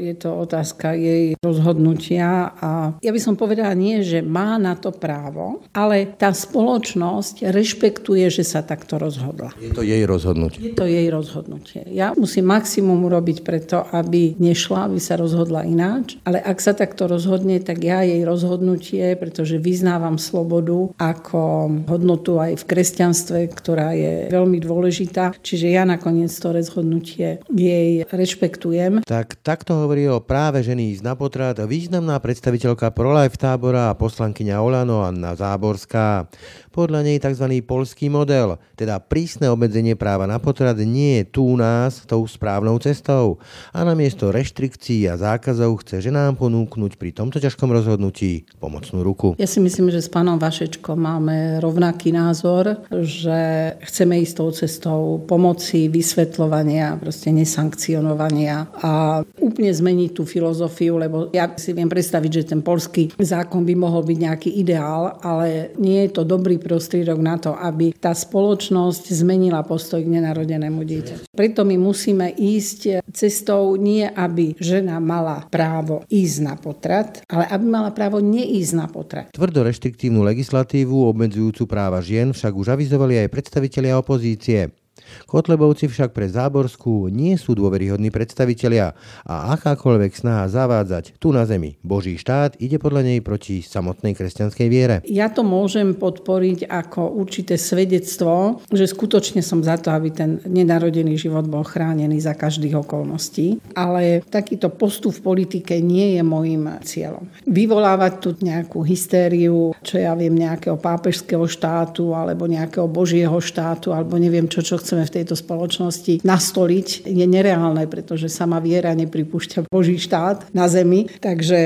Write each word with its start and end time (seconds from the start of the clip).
Je 0.00 0.16
to 0.16 0.32
otázka 0.32 0.96
jej 0.96 1.36
rozhodnutia 1.44 2.56
a 2.56 2.96
ja 3.04 3.12
by 3.12 3.20
som 3.20 3.36
povedala 3.36 3.76
nie, 3.76 4.00
že 4.00 4.24
má 4.24 4.56
na 4.56 4.72
to 4.72 4.96
právo, 4.96 5.60
ale 5.76 6.16
tá 6.16 6.32
spoločnosť 6.32 7.44
rešpektuje, 7.52 8.32
že 8.32 8.48
sa 8.48 8.64
takto 8.64 8.96
rozhodla. 8.96 9.52
Je 9.60 9.68
to 9.76 9.84
jej 9.84 10.02
rozhodnutie. 10.08 10.72
Je 10.72 10.72
to 10.72 10.88
jej 10.88 11.06
rozhodnutie. 11.12 11.84
Ja 11.92 12.16
musím 12.16 12.48
maximum 12.48 13.04
urobiť 13.04 13.44
preto, 13.44 13.84
aby 13.92 14.40
nešla, 14.40 14.88
aby 14.88 14.96
sa 14.96 15.20
rozhodla 15.20 15.68
ináč, 15.68 16.16
ale 16.24 16.40
ak 16.40 16.56
sa 16.56 16.72
takto 16.72 17.04
rozhodne, 17.04 17.60
tak 17.60 17.84
ja 17.84 18.00
jej 18.00 18.24
rozhodnutie, 18.24 19.12
pretože 19.20 19.60
vyznávam 19.60 20.16
slobodu 20.16 20.96
ako 20.96 21.68
hodnotu 21.84 22.40
aj 22.40 22.64
v 22.64 22.64
kresťanstve, 22.64 23.38
ktorá 23.52 23.92
je 23.92 24.32
veľmi 24.32 24.58
dôležitá, 24.62 25.36
čiže 25.44 25.68
ja 25.68 25.84
nakoniec 25.84 26.32
to 26.32 26.54
rozhodnutie 26.56 27.42
jej 27.50 28.06
rešpektujem. 28.08 29.04
Tak 29.04 29.42
takto 29.42 29.89
hovorí 29.90 30.06
o 30.06 30.22
práve 30.22 30.62
ženy 30.62 30.94
ísť 30.94 31.02
na 31.02 31.18
potrat 31.18 31.58
významná 31.66 32.22
predstaviteľka 32.22 32.94
Prolife 32.94 33.34
tábora 33.34 33.90
a 33.90 33.98
poslankyňa 33.98 34.62
Olano 34.62 35.02
Anna 35.02 35.34
Záborská. 35.34 36.30
Podľa 36.70 37.02
nej 37.02 37.18
tzv. 37.18 37.50
polský 37.66 38.06
model, 38.06 38.54
teda 38.78 39.02
prísne 39.02 39.50
obmedzenie 39.50 39.98
práva 39.98 40.30
na 40.30 40.38
potrat 40.38 40.78
nie 40.78 41.18
je 41.18 41.24
tu 41.26 41.58
nás 41.58 42.06
tou 42.06 42.22
správnou 42.30 42.78
cestou 42.78 43.42
a 43.74 43.82
namiesto 43.82 44.30
reštrikcií 44.30 45.10
a 45.10 45.18
zákazov 45.18 45.82
chce 45.82 46.06
ženám 46.06 46.38
ponúknuť 46.38 46.94
pri 46.94 47.10
tomto 47.10 47.42
ťažkom 47.42 47.74
rozhodnutí 47.74 48.46
pomocnú 48.62 49.02
ruku. 49.02 49.34
Ja 49.42 49.50
si 49.50 49.58
myslím, 49.58 49.90
že 49.90 49.98
s 49.98 50.06
pánom 50.06 50.38
Vašečkom 50.38 50.94
máme 50.94 51.58
rovnaký 51.58 52.14
názor, 52.14 52.86
že 53.02 53.74
chceme 53.90 54.22
ísť 54.22 54.34
tou 54.38 54.54
cestou 54.54 55.00
pomoci, 55.26 55.90
vysvetľovania, 55.90 57.02
proste 57.02 57.34
nesankcionovania 57.34 58.70
a 58.78 59.26
úplne 59.42 59.74
zmeniť 59.74 60.10
tú 60.14 60.22
filozofiu, 60.22 61.02
lebo 61.02 61.34
ja 61.34 61.50
si 61.58 61.74
viem 61.74 61.90
predstaviť, 61.90 62.30
že 62.30 62.54
ten 62.54 62.62
polský 62.62 63.10
zákon 63.18 63.66
by 63.66 63.74
mohol 63.74 64.06
byť 64.06 64.18
nejaký 64.22 64.50
ideál, 64.54 65.18
ale 65.18 65.74
nie 65.74 66.06
je 66.06 66.14
to 66.14 66.22
dobrý 66.22 66.59
prostriedok 66.60 67.18
na 67.18 67.40
to, 67.40 67.56
aby 67.56 67.96
tá 67.96 68.12
spoločnosť 68.12 69.10
zmenila 69.10 69.64
postoj 69.64 70.04
k 70.04 70.12
nenarodenému 70.20 70.84
dieťaťu. 70.84 71.24
Preto 71.32 71.64
my 71.64 71.80
musíme 71.80 72.30
ísť 72.36 73.04
cestou 73.10 73.74
nie, 73.80 74.04
aby 74.04 74.54
žena 74.60 75.00
mala 75.00 75.48
právo 75.48 76.04
ísť 76.12 76.36
na 76.44 76.54
potrat, 76.60 77.24
ale 77.26 77.48
aby 77.48 77.64
mala 77.64 77.90
právo 77.90 78.20
neísť 78.20 78.72
na 78.76 78.86
potrat. 78.86 79.26
Tvrdo 79.32 79.64
reštriktívnu 79.66 80.20
legislatívu 80.20 81.08
obmedzujúcu 81.10 81.64
práva 81.66 82.04
žien 82.04 82.30
však 82.36 82.52
už 82.52 82.76
avizovali 82.76 83.18
aj 83.24 83.32
predstavitelia 83.32 83.96
opozície. 83.96 84.79
Kotlebovci 85.26 85.90
však 85.90 86.14
pre 86.14 86.30
Záborskú 86.30 87.10
nie 87.10 87.34
sú 87.36 87.54
dôveryhodní 87.54 88.10
predstavitelia 88.12 88.94
a 89.26 89.54
akákoľvek 89.58 90.12
snaha 90.14 90.46
zavádzať 90.50 91.18
tu 91.18 91.30
na 91.34 91.44
zemi 91.44 91.80
Boží 91.80 92.16
štát 92.20 92.60
ide 92.60 92.76
podľa 92.76 93.02
nej 93.06 93.18
proti 93.24 93.64
samotnej 93.64 94.12
kresťanskej 94.14 94.68
viere. 94.70 94.96
Ja 95.08 95.32
to 95.32 95.40
môžem 95.46 95.96
podporiť 95.96 96.68
ako 96.68 97.16
určité 97.18 97.56
svedectvo, 97.56 98.62
že 98.70 98.86
skutočne 98.86 99.40
som 99.40 99.64
za 99.64 99.80
to, 99.80 99.90
aby 99.90 100.12
ten 100.12 100.40
nenarodený 100.44 101.16
život 101.16 101.46
bol 101.48 101.64
chránený 101.66 102.20
za 102.20 102.36
každých 102.36 102.84
okolností, 102.84 103.58
ale 103.74 104.22
takýto 104.28 104.70
postup 104.72 105.16
v 105.16 105.24
politike 105.24 105.78
nie 105.80 106.18
je 106.18 106.22
môjim 106.22 106.80
cieľom. 106.84 107.26
Vyvolávať 107.48 108.12
tu 108.20 108.28
nejakú 108.40 108.84
hystériu, 108.84 109.72
čo 109.80 109.96
ja 109.98 110.12
viem, 110.14 110.32
nejakého 110.36 110.76
pápežského 110.76 111.44
štátu 111.48 112.12
alebo 112.12 112.46
nejakého 112.46 112.86
božieho 112.86 113.36
štátu 113.40 113.92
alebo 113.94 114.16
neviem 114.20 114.46
čo, 114.46 114.60
čo 114.60 114.76
chceme 114.78 114.99
v 115.04 115.14
tejto 115.20 115.34
spoločnosti 115.36 116.24
nastoliť, 116.24 117.06
je 117.06 117.26
nereálne, 117.26 117.84
pretože 117.86 118.32
sama 118.32 118.58
viera 118.58 118.92
nepripúšťa 118.96 119.68
Boží 119.68 120.00
štát 120.00 120.50
na 120.56 120.66
zemi. 120.66 121.08
Takže 121.20 121.58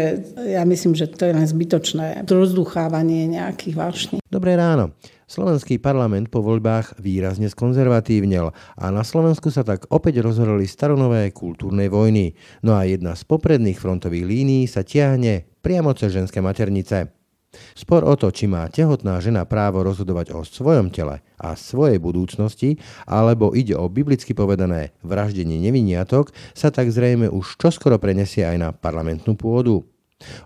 ja 0.51 0.63
myslím, 0.67 0.99
že 0.99 1.11
to 1.11 1.29
je 1.29 1.35
len 1.35 1.47
zbytočné 1.47 2.27
rozduchávanie 2.27 3.31
nejakých 3.31 3.75
vášní. 3.77 4.17
Dobré 4.27 4.59
ráno. 4.59 4.95
Slovenský 5.25 5.81
parlament 5.81 6.29
po 6.29 6.45
voľbách 6.45 7.01
výrazne 7.01 7.49
skonzervatívnel 7.49 8.53
a 8.77 8.85
na 8.93 9.01
Slovensku 9.01 9.49
sa 9.49 9.65
tak 9.65 9.89
opäť 9.89 10.21
rozhorili 10.21 10.69
staronové 10.69 11.33
kultúrnej 11.33 11.89
vojny. 11.89 12.37
No 12.61 12.77
a 12.77 12.85
jedna 12.85 13.17
z 13.17 13.25
popredných 13.25 13.81
frontových 13.81 14.29
línií 14.29 14.69
sa 14.69 14.85
tiahne 14.85 15.49
priamo 15.65 15.97
cez 15.97 16.13
ženské 16.13 16.45
maternice. 16.45 17.24
Spor 17.73 18.05
o 18.05 18.15
to, 18.19 18.31
či 18.35 18.51
má 18.51 18.67
tehotná 18.69 19.19
žena 19.23 19.49
právo 19.49 19.83
rozhodovať 19.87 20.35
o 20.35 20.43
svojom 20.43 20.91
tele 20.91 21.23
a 21.41 21.55
svojej 21.55 21.99
budúcnosti, 22.03 22.79
alebo 23.09 23.55
ide 23.55 23.75
o 23.75 23.91
biblicky 23.91 24.33
povedané 24.33 24.95
vraždenie 25.07 25.59
neviniatok, 25.59 26.31
sa 26.53 26.71
tak 26.71 26.91
zrejme 26.91 27.31
už 27.31 27.59
čoskoro 27.59 27.99
prenesie 27.99 28.45
aj 28.45 28.57
na 28.59 28.69
parlamentnú 28.75 29.35
pôdu. 29.35 29.87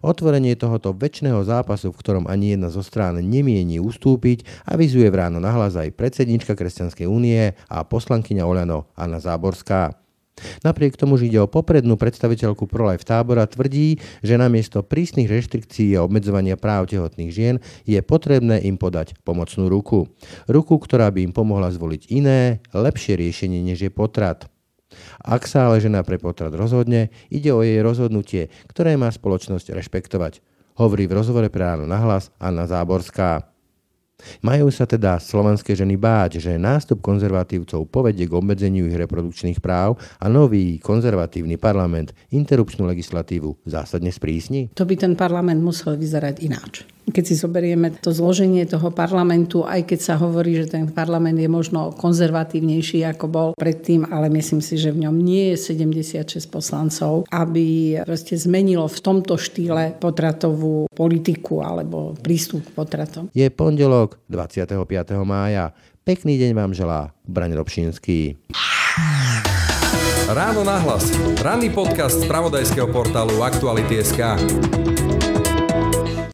Otvorenie 0.02 0.58
tohoto 0.58 0.96
väčšného 0.96 1.44
zápasu, 1.44 1.92
v 1.92 2.00
ktorom 2.00 2.24
ani 2.26 2.56
jedna 2.56 2.72
zo 2.72 2.82
strán 2.82 3.20
nemieni 3.20 3.78
ustúpiť, 3.78 4.66
avizuje 4.66 5.06
v 5.06 5.18
ráno 5.18 5.38
nahlas 5.38 5.78
aj 5.78 5.94
predsednička 5.94 6.56
Kresťanskej 6.58 7.06
únie 7.06 7.54
a 7.68 7.76
poslankyňa 7.84 8.42
Oľano 8.42 8.90
Anna 8.98 9.22
Záborská. 9.22 10.07
Napriek 10.62 10.98
tomu, 10.98 11.18
že 11.18 11.28
ide 11.30 11.42
o 11.42 11.50
poprednú 11.50 11.98
predstaviteľku 12.00 12.66
ProLife 12.70 13.06
tábora, 13.06 13.48
tvrdí, 13.48 13.98
že 14.24 14.40
namiesto 14.40 14.84
prísnych 14.86 15.28
reštrikcií 15.28 15.96
a 15.98 16.04
obmedzovania 16.04 16.58
práv 16.58 16.90
tehotných 16.90 17.30
žien 17.30 17.54
je 17.84 17.98
potrebné 18.00 18.62
im 18.64 18.78
podať 18.80 19.18
pomocnú 19.22 19.66
ruku. 19.66 20.10
Ruku, 20.46 20.78
ktorá 20.78 21.10
by 21.10 21.28
im 21.28 21.32
pomohla 21.34 21.70
zvoliť 21.74 22.10
iné, 22.10 22.62
lepšie 22.70 23.18
riešenie 23.18 23.60
než 23.60 23.86
je 23.86 23.90
potrat. 23.92 24.46
Ak 25.20 25.44
sa 25.44 25.68
ale 25.68 25.84
žena 25.84 26.00
pre 26.00 26.16
potrat 26.16 26.54
rozhodne, 26.56 27.12
ide 27.28 27.52
o 27.52 27.60
jej 27.60 27.84
rozhodnutie, 27.84 28.48
ktoré 28.70 28.96
má 28.96 29.12
spoločnosť 29.12 29.76
rešpektovať. 29.76 30.40
Hovorí 30.78 31.10
v 31.10 31.16
rozhovore 31.18 31.50
pre 31.50 31.66
ráno 31.66 31.84
nahlas 31.90 32.30
Anna 32.38 32.64
Záborská. 32.64 33.57
Majú 34.42 34.66
sa 34.74 34.82
teda 34.82 35.22
slovenské 35.22 35.78
ženy 35.78 35.94
báť, 35.94 36.42
že 36.42 36.58
nástup 36.58 36.98
konzervatívcov 36.98 37.86
povedie 37.86 38.26
k 38.26 38.34
obmedzeniu 38.34 38.90
ich 38.90 38.98
reprodukčných 38.98 39.62
práv 39.62 39.94
a 40.18 40.26
nový 40.26 40.82
konzervatívny 40.82 41.54
parlament 41.54 42.10
interrupčnú 42.34 42.82
legislatívu 42.90 43.62
zásadne 43.62 44.10
sprísni? 44.10 44.74
To 44.74 44.82
by 44.82 44.94
ten 44.98 45.14
parlament 45.14 45.62
musel 45.62 45.94
vyzerať 45.94 46.42
ináč. 46.42 46.97
Keď 47.08 47.24
si 47.24 47.34
zoberieme 47.40 47.88
to 47.96 48.12
zloženie 48.12 48.68
toho 48.68 48.92
parlamentu, 48.92 49.64
aj 49.64 49.88
keď 49.88 50.00
sa 50.00 50.14
hovorí, 50.20 50.60
že 50.60 50.68
ten 50.68 50.92
parlament 50.92 51.40
je 51.40 51.48
možno 51.48 51.96
konzervatívnejší 51.96 53.00
ako 53.08 53.26
bol 53.26 53.48
predtým, 53.56 54.04
ale 54.12 54.28
myslím 54.28 54.60
si, 54.60 54.76
že 54.76 54.92
v 54.92 55.08
ňom 55.08 55.16
nie 55.16 55.56
je 55.56 55.72
76 55.72 56.44
poslancov, 56.52 57.24
aby 57.32 57.96
proste 58.04 58.36
zmenilo 58.36 58.84
v 58.84 58.98
tomto 59.00 59.40
štýle 59.40 59.96
potratovú 59.96 60.92
politiku 60.92 61.64
alebo 61.64 62.12
prístup 62.20 62.68
k 62.68 62.70
potratom. 62.76 63.24
Je 63.32 63.48
pondelok 63.48 64.20
25. 64.28 64.76
mája. 65.24 65.72
Pekný 66.04 66.36
deň 66.36 66.52
vám 66.52 66.72
želá 66.76 67.12
Braň 67.24 67.56
Robšinský. 67.56 68.36
Ráno 70.28 70.60
nahlas. 70.60 71.08
Ranný 71.40 71.72
podcast 71.72 72.20
z 72.20 72.28
pravodajského 72.28 72.92
portálu 72.92 73.40
Aktuality.sk. 73.40 74.20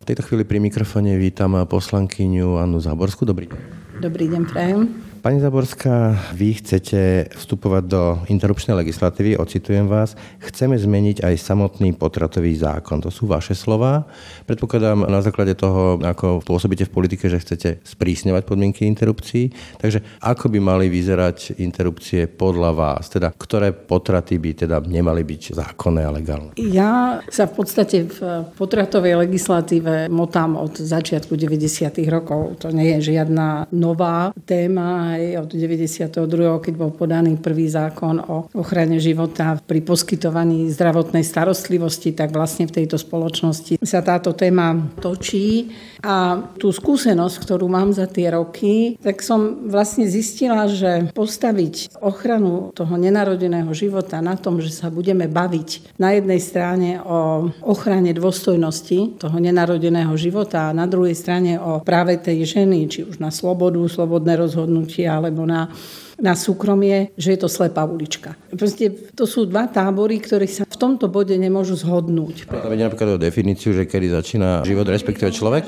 V 0.04 0.12
tejto 0.12 0.28
chvíli 0.28 0.44
pri 0.44 0.60
mikrofone 0.60 1.16
vítam 1.16 1.56
poslankyňu 1.64 2.60
Annu 2.60 2.76
Záborskú. 2.76 3.24
Dobrý 3.24 3.48
deň. 3.48 3.60
Dobrý 4.04 4.28
deň, 4.28 4.42
prajem. 4.52 5.13
Pani 5.24 5.40
Zaborská, 5.40 6.20
vy 6.36 6.60
chcete 6.60 7.32
vstupovať 7.32 7.84
do 7.88 8.02
interrupčnej 8.28 8.76
legislatívy, 8.76 9.40
ocitujem 9.40 9.88
vás, 9.88 10.20
chceme 10.36 10.76
zmeniť 10.76 11.24
aj 11.24 11.40
samotný 11.40 11.96
potratový 11.96 12.52
zákon. 12.52 13.00
To 13.00 13.08
sú 13.08 13.24
vaše 13.24 13.56
slova. 13.56 14.04
Predpokladám 14.44 15.08
na 15.08 15.24
základe 15.24 15.56
toho, 15.56 15.96
ako 15.96 16.44
pôsobíte 16.44 16.84
v 16.84 16.92
politike, 16.92 17.32
že 17.32 17.40
chcete 17.40 17.80
sprísňovať 17.88 18.44
podmienky 18.44 18.84
interrupcií. 18.84 19.48
Takže 19.80 20.04
ako 20.20 20.52
by 20.52 20.58
mali 20.60 20.92
vyzerať 20.92 21.56
interrupcie 21.56 22.28
podľa 22.28 22.76
vás? 22.76 23.08
Teda, 23.08 23.32
ktoré 23.32 23.72
potraty 23.72 24.36
by 24.36 24.68
teda 24.68 24.84
nemali 24.84 25.24
byť 25.24 25.56
zákonné 25.56 26.04
a 26.04 26.12
legálne? 26.12 26.52
Ja 26.60 27.24
sa 27.32 27.48
v 27.48 27.64
podstate 27.64 28.12
v 28.12 28.44
potratovej 28.60 29.24
legislatíve 29.24 30.12
motám 30.12 30.60
od 30.60 30.76
začiatku 30.76 31.32
90. 31.32 31.96
rokov. 32.12 32.60
To 32.60 32.68
nie 32.68 33.00
je 33.00 33.16
žiadna 33.16 33.72
nová 33.72 34.28
téma. 34.44 35.13
Aj 35.14 35.46
od 35.46 35.54
92. 35.54 36.10
keď 36.58 36.74
bol 36.74 36.90
podaný 36.90 37.38
prvý 37.38 37.70
zákon 37.70 38.18
o 38.18 38.50
ochrane 38.50 38.98
života 38.98 39.54
pri 39.62 39.78
poskytovaní 39.86 40.66
zdravotnej 40.74 41.22
starostlivosti, 41.22 42.10
tak 42.10 42.34
vlastne 42.34 42.66
v 42.66 42.82
tejto 42.82 42.98
spoločnosti 42.98 43.78
sa 43.78 44.02
táto 44.02 44.34
téma 44.34 44.74
točí. 44.98 45.70
A 46.04 46.44
tú 46.60 46.68
skúsenosť, 46.68 47.40
ktorú 47.40 47.64
mám 47.64 47.96
za 47.96 48.04
tie 48.04 48.28
roky, 48.28 49.00
tak 49.00 49.24
som 49.24 49.64
vlastne 49.72 50.04
zistila, 50.04 50.68
že 50.68 51.08
postaviť 51.16 51.96
ochranu 52.04 52.76
toho 52.76 53.00
nenarodeného 53.00 53.72
života 53.72 54.20
na 54.20 54.36
tom, 54.36 54.60
že 54.60 54.68
sa 54.68 54.92
budeme 54.92 55.24
baviť 55.24 55.96
na 55.96 56.12
jednej 56.12 56.44
strane 56.44 57.00
o 57.00 57.48
ochrane 57.64 58.12
dôstojnosti 58.12 59.16
toho 59.16 59.36
nenarodeného 59.40 60.12
života 60.20 60.68
a 60.68 60.76
na 60.76 60.84
druhej 60.84 61.16
strane 61.16 61.56
o 61.56 61.80
práve 61.80 62.20
tej 62.20 62.44
ženy, 62.44 62.84
či 62.92 63.00
už 63.08 63.16
na 63.16 63.32
slobodu, 63.32 63.80
slobodné 63.88 64.36
rozhodnutie 64.36 65.08
alebo 65.08 65.48
na 65.48 65.72
na 66.18 66.38
súkromie, 66.38 67.10
že 67.18 67.34
je 67.34 67.38
to 67.42 67.48
slepá 67.50 67.82
ulička. 67.82 68.38
Proste 68.54 68.90
to 69.14 69.26
sú 69.26 69.46
dva 69.50 69.66
tábory, 69.66 70.22
ktoré 70.22 70.46
sa 70.46 70.62
v 70.62 70.76
tomto 70.78 71.10
bode 71.10 71.34
nemôžu 71.34 71.74
zhodnúť. 71.78 72.46
Tam 72.46 72.70
ide 72.70 72.86
napríklad 72.86 73.16
o 73.16 73.22
definíciu, 73.22 73.74
že 73.74 73.88
kedy 73.88 74.14
začína 74.14 74.62
život, 74.62 74.86
respektíve 74.86 75.34
človek? 75.34 75.66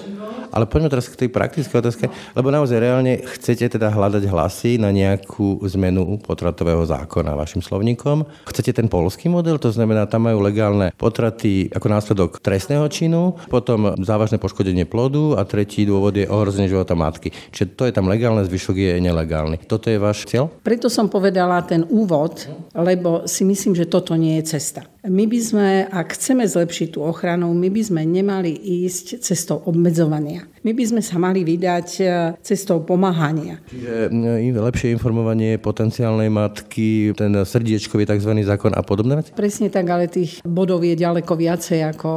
Ale 0.56 0.64
poďme 0.64 0.88
teraz 0.88 1.12
k 1.12 1.20
tej 1.20 1.28
praktickej 1.28 1.84
otázke, 1.84 2.08
lebo 2.32 2.48
naozaj 2.48 2.80
reálne 2.80 3.20
chcete 3.36 3.76
teda 3.76 3.92
hľadať 3.92 4.24
hlasy 4.24 4.80
na 4.80 4.88
nejakú 4.88 5.60
zmenu 5.76 6.16
potratového 6.24 6.80
zákona 6.88 7.36
vašim 7.36 7.60
slovníkom. 7.60 8.24
Chcete 8.48 8.72
ten 8.72 8.88
polský 8.88 9.28
model, 9.28 9.60
to 9.60 9.68
znamená, 9.68 10.08
tam 10.08 10.24
majú 10.24 10.40
legálne 10.40 10.96
potraty 10.96 11.68
ako 11.76 11.86
následok 11.92 12.30
trestného 12.40 12.88
činu, 12.88 13.36
potom 13.52 14.00
závažné 14.00 14.40
poškodenie 14.40 14.88
plodu 14.88 15.36
a 15.36 15.44
tretí 15.44 15.84
dôvod 15.84 16.16
je 16.16 16.24
ohrozenie 16.24 16.72
života 16.72 16.96
matky. 16.96 17.36
Čiže 17.52 17.76
to 17.76 17.84
je 17.84 17.92
tam 17.92 18.08
legálne, 18.08 18.40
zvyšok 18.48 18.76
je 18.80 18.92
nelegálny. 19.04 19.68
Toto 19.68 19.92
je 19.92 20.00
váš 20.00 20.24
cieľ? 20.24 20.48
Preto 20.64 20.88
som 20.88 21.12
povedala 21.12 21.60
ten 21.68 21.84
úvod, 21.92 22.48
lebo 22.72 23.28
si 23.28 23.44
myslím, 23.44 23.76
že 23.76 23.84
toto 23.84 24.16
nie 24.16 24.40
je 24.40 24.56
cesta. 24.56 24.88
My 25.06 25.22
by 25.30 25.38
sme, 25.38 25.68
ak 25.86 26.18
chceme 26.18 26.42
zlepšiť 26.42 26.98
tú 26.98 27.06
ochranu, 27.06 27.54
my 27.54 27.70
by 27.70 27.82
sme 27.82 28.02
nemali 28.02 28.50
ísť 28.50 29.22
cestou 29.22 29.62
obmedzovania. 29.62 30.50
My 30.66 30.74
by 30.74 30.82
sme 30.82 30.98
sa 30.98 31.14
mali 31.22 31.46
vydať 31.46 31.88
e, 32.02 32.04
cestou 32.42 32.82
pomáhania. 32.82 33.62
Čiže 33.70 34.10
lepšie 34.58 34.90
informovanie 34.90 35.62
potenciálnej 35.62 36.26
matky, 36.26 37.14
ten 37.14 37.30
srdiečkový 37.38 38.02
tzv. 38.02 38.34
zákon 38.42 38.74
a 38.74 38.82
podobné 38.82 39.22
veci? 39.22 39.30
Presne 39.30 39.70
tak, 39.70 39.86
ale 39.86 40.10
tých 40.10 40.42
bodov 40.42 40.82
je 40.82 40.98
ďaleko 40.98 41.38
viacej, 41.38 41.86
ako 41.94 42.10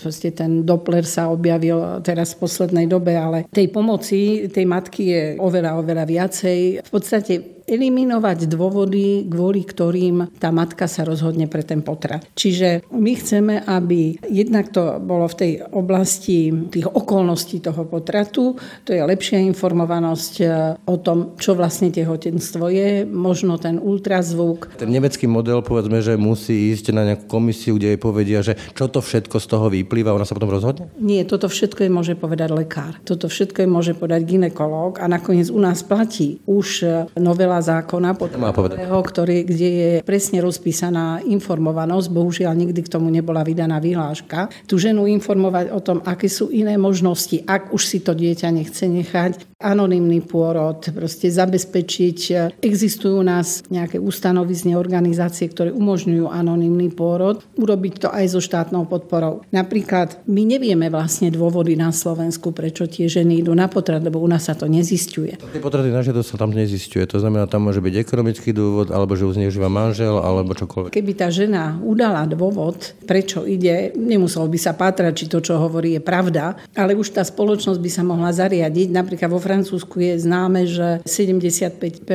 e, 0.00 0.32
ten 0.32 0.64
Doppler 0.64 1.04
sa 1.04 1.28
objavil 1.28 2.00
teraz 2.00 2.32
v 2.32 2.48
poslednej 2.48 2.88
dobe, 2.88 3.20
ale 3.20 3.44
tej 3.52 3.68
pomoci 3.68 4.48
tej 4.48 4.64
matky 4.64 5.02
je 5.12 5.22
oveľa, 5.36 5.76
oveľa 5.76 6.04
viacej. 6.08 6.58
V 6.80 6.90
podstate 6.90 7.59
eliminovať 7.70 8.50
dôvody, 8.50 9.30
kvôli 9.30 9.62
ktorým 9.62 10.34
tá 10.42 10.50
matka 10.50 10.90
sa 10.90 11.06
rozhodne 11.06 11.46
pre 11.46 11.62
ten 11.62 11.86
potrat. 11.86 12.26
Čiže 12.34 12.90
my 12.90 13.12
chceme, 13.14 13.62
aby 13.62 14.18
jednak 14.26 14.74
to 14.74 14.98
bolo 14.98 15.30
v 15.30 15.38
tej 15.38 15.52
oblasti 15.70 16.50
tých 16.74 16.90
okolností 16.90 17.62
toho 17.62 17.86
potratu, 17.86 18.58
to 18.82 18.90
je 18.90 18.98
lepšia 18.98 19.38
informovanosť 19.46 20.34
e, 20.42 20.44
o 20.90 20.96
tom, 20.98 21.38
čo 21.38 21.54
vlastne 21.54 21.94
tehotenstvo 21.94 22.66
je, 22.74 23.06
možno 23.06 23.54
ten 23.62 23.78
ultrazvuk. 23.78 24.74
Ten 24.74 24.90
nemecký 24.90 25.30
model, 25.30 25.62
povedzme, 25.62 26.02
že 26.02 26.18
musí 26.18 26.74
ísť 26.74 26.90
na 26.90 27.06
nejakú 27.06 27.30
komisiu, 27.30 27.78
kde 27.78 27.94
jej 27.94 28.00
povedia, 28.00 28.42
že 28.42 28.58
čo 28.74 28.90
to 28.90 28.98
všetko 28.98 29.38
z 29.38 29.46
toho 29.46 29.70
vyplýva, 29.70 30.16
ona 30.16 30.26
sa 30.26 30.34
potom 30.34 30.50
rozhodne? 30.50 30.90
Nie, 30.98 31.22
toto 31.22 31.46
všetko 31.46 31.86
je 31.86 31.90
môže 31.92 32.14
povedať 32.18 32.50
lekár. 32.50 32.98
Toto 33.06 33.30
všetko 33.30 33.62
je 33.62 33.68
môže 33.70 33.92
povedať 33.94 34.26
ginekolog 34.26 34.98
a 34.98 35.06
nakoniec 35.06 35.52
u 35.52 35.60
nás 35.62 35.86
platí 35.86 36.42
už 36.48 36.84
novela 37.14 37.59
zákona, 37.60 38.16
potrebného, 38.16 38.98
ktorý, 39.00 39.44
kde 39.44 39.68
je 39.68 39.90
presne 40.04 40.40
rozpísaná 40.40 41.20
informovanosť. 41.24 42.08
Bohužiaľ, 42.08 42.52
nikdy 42.56 42.80
k 42.84 42.92
tomu 42.92 43.12
nebola 43.12 43.44
vydaná 43.44 43.78
vyhláška. 43.78 44.48
Tu 44.64 44.80
ženu 44.80 45.04
informovať 45.06 45.72
o 45.72 45.80
tom, 45.84 46.00
aké 46.02 46.26
sú 46.26 46.48
iné 46.48 46.80
možnosti, 46.80 47.44
ak 47.44 47.72
už 47.72 47.82
si 47.84 47.98
to 48.00 48.16
dieťa 48.16 48.48
nechce 48.50 48.84
nechať 48.88 49.49
anonymný 49.60 50.24
pôrod, 50.24 50.80
proste 50.96 51.28
zabezpečiť. 51.28 52.18
Existujú 52.64 53.20
u 53.20 53.24
nás 53.24 53.60
nejaké 53.68 54.00
ustanovizne 54.00 54.74
organizácie, 54.74 55.46
ktoré 55.52 55.68
umožňujú 55.70 56.32
anonymný 56.32 56.88
pôrod, 56.96 57.44
urobiť 57.60 57.94
to 58.00 58.08
aj 58.08 58.24
so 58.32 58.40
štátnou 58.40 58.88
podporou. 58.88 59.44
Napríklad 59.52 60.24
my 60.24 60.48
nevieme 60.48 60.88
vlastne 60.88 61.28
dôvody 61.28 61.76
na 61.76 61.92
Slovensku, 61.92 62.56
prečo 62.56 62.88
tie 62.88 63.06
ženy 63.06 63.44
idú 63.44 63.52
na 63.52 63.68
potrat, 63.68 64.00
lebo 64.00 64.16
u 64.18 64.28
nás 64.28 64.48
sa 64.48 64.56
to 64.56 64.64
nezistuje. 64.64 65.36
Tie 65.36 65.60
potraty 65.60 65.92
na 65.92 66.00
sa 66.00 66.36
tam 66.40 66.56
nezistuje. 66.56 67.04
To 67.04 67.20
znamená, 67.20 67.44
tam 67.44 67.68
môže 67.68 67.84
byť 67.84 67.94
ekonomický 68.00 68.56
dôvod, 68.56 68.88
alebo 68.88 69.12
že 69.12 69.28
už 69.28 69.36
zneužíva 69.36 69.68
manžel, 69.68 70.16
alebo 70.16 70.56
čokoľvek. 70.56 70.96
Keby 70.96 71.12
tá 71.12 71.28
žena 71.28 71.76
udala 71.84 72.24
dôvod, 72.24 72.96
prečo 73.04 73.44
ide, 73.44 73.92
nemuselo 73.92 74.48
by 74.48 74.58
sa 74.58 74.72
pátrať, 74.72 75.12
či 75.12 75.24
to, 75.28 75.44
čo 75.44 75.60
hovorí, 75.60 76.00
je 76.00 76.02
pravda, 76.02 76.56
ale 76.72 76.96
už 76.96 77.12
tá 77.12 77.20
spoločnosť 77.20 77.76
by 77.76 77.90
sa 77.92 78.02
mohla 78.02 78.32
zariadiť. 78.32 78.88
Napríklad 78.88 79.28
vo 79.28 79.38
Francúzsku 79.50 79.98
je 79.98 80.14
známe, 80.14 80.62
že 80.62 81.02
75 81.02 82.06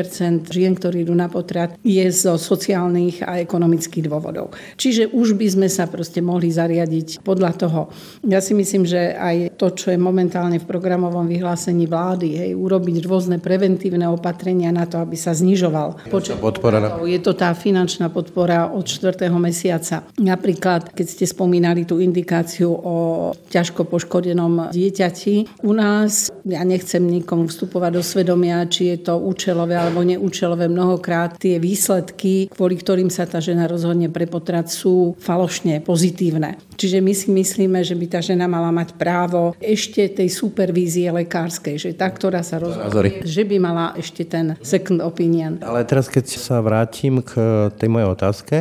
žien, 0.48 0.72
ktorí 0.72 1.04
idú 1.04 1.12
na 1.12 1.28
potrat, 1.28 1.76
je 1.84 2.08
zo 2.16 2.40
sociálnych 2.40 3.28
a 3.28 3.44
ekonomických 3.44 4.08
dôvodov. 4.08 4.56
Čiže 4.80 5.12
už 5.12 5.36
by 5.36 5.48
sme 5.52 5.68
sa 5.68 5.84
proste 5.92 6.24
mohli 6.24 6.48
zariadiť 6.48 7.20
podľa 7.28 7.52
toho. 7.60 7.92
Ja 8.24 8.40
si 8.40 8.56
myslím, 8.56 8.88
že 8.88 9.20
aj 9.20 9.60
to, 9.60 9.76
čo 9.76 9.92
je 9.92 10.00
momentálne 10.00 10.64
v 10.64 10.70
programovom 10.70 11.28
vyhlásení 11.28 11.92
vlády, 11.92 12.40
hej, 12.40 12.52
urobiť 12.56 13.04
rôzne 13.04 13.44
preventívne 13.44 14.08
opatrenia 14.08 14.72
na 14.72 14.88
to, 14.88 15.04
aby 15.04 15.20
sa 15.20 15.36
znižoval 15.36 16.08
počet 16.08 16.40
podpora. 16.40 17.04
Je 17.04 17.20
to 17.20 17.36
tá 17.36 17.52
finančná 17.52 18.08
podpora 18.08 18.72
od 18.72 18.88
4. 18.88 19.28
mesiaca. 19.36 20.08
Napríklad, 20.24 20.96
keď 20.96 21.06
ste 21.12 21.26
spomínali 21.28 21.84
tú 21.84 22.00
indikáciu 22.00 22.72
o 22.72 22.96
ťažko 23.52 23.84
poškodenom 23.92 24.72
dieťati, 24.72 25.68
u 25.68 25.76
nás, 25.76 26.32
ja 26.48 26.64
nechcem 26.64 27.04
nikomu 27.26 27.50
vstupovať 27.50 27.92
do 27.98 28.04
svedomia, 28.06 28.62
či 28.70 28.94
je 28.94 29.10
to 29.10 29.18
účelové 29.18 29.74
alebo 29.74 30.06
neúčelové. 30.06 30.70
Mnohokrát 30.70 31.42
tie 31.42 31.58
výsledky, 31.58 32.54
kvôli 32.54 32.78
ktorým 32.78 33.10
sa 33.10 33.26
tá 33.26 33.42
žena 33.42 33.66
rozhodne 33.66 34.14
pre 34.14 34.30
potrat, 34.30 34.70
sú 34.70 35.18
falošne 35.18 35.82
pozitívne. 35.82 36.62
Čiže 36.76 37.00
my 37.00 37.14
si 37.16 37.28
myslíme, 37.32 37.80
že 37.82 37.96
by 37.96 38.06
tá 38.12 38.20
žena 38.20 38.46
mala 38.46 38.70
mať 38.70 38.96
právo 39.00 39.56
ešte 39.64 40.08
tej 40.12 40.28
supervízie 40.32 41.08
lekárskej, 41.12 41.76
že 41.80 41.90
tá, 41.96 42.12
ktorá 42.12 42.44
sa 42.44 42.60
rozhodne, 42.60 43.24
že 43.24 43.44
by 43.48 43.56
mala 43.60 43.96
ešte 43.96 44.28
ten 44.28 44.60
second 44.60 45.00
opinion. 45.00 45.60
Ale 45.64 45.88
teraz, 45.88 46.12
keď 46.12 46.26
sa 46.36 46.60
vrátim 46.60 47.24
k 47.24 47.40
tej 47.80 47.90
mojej 47.90 48.10
otázke, 48.12 48.56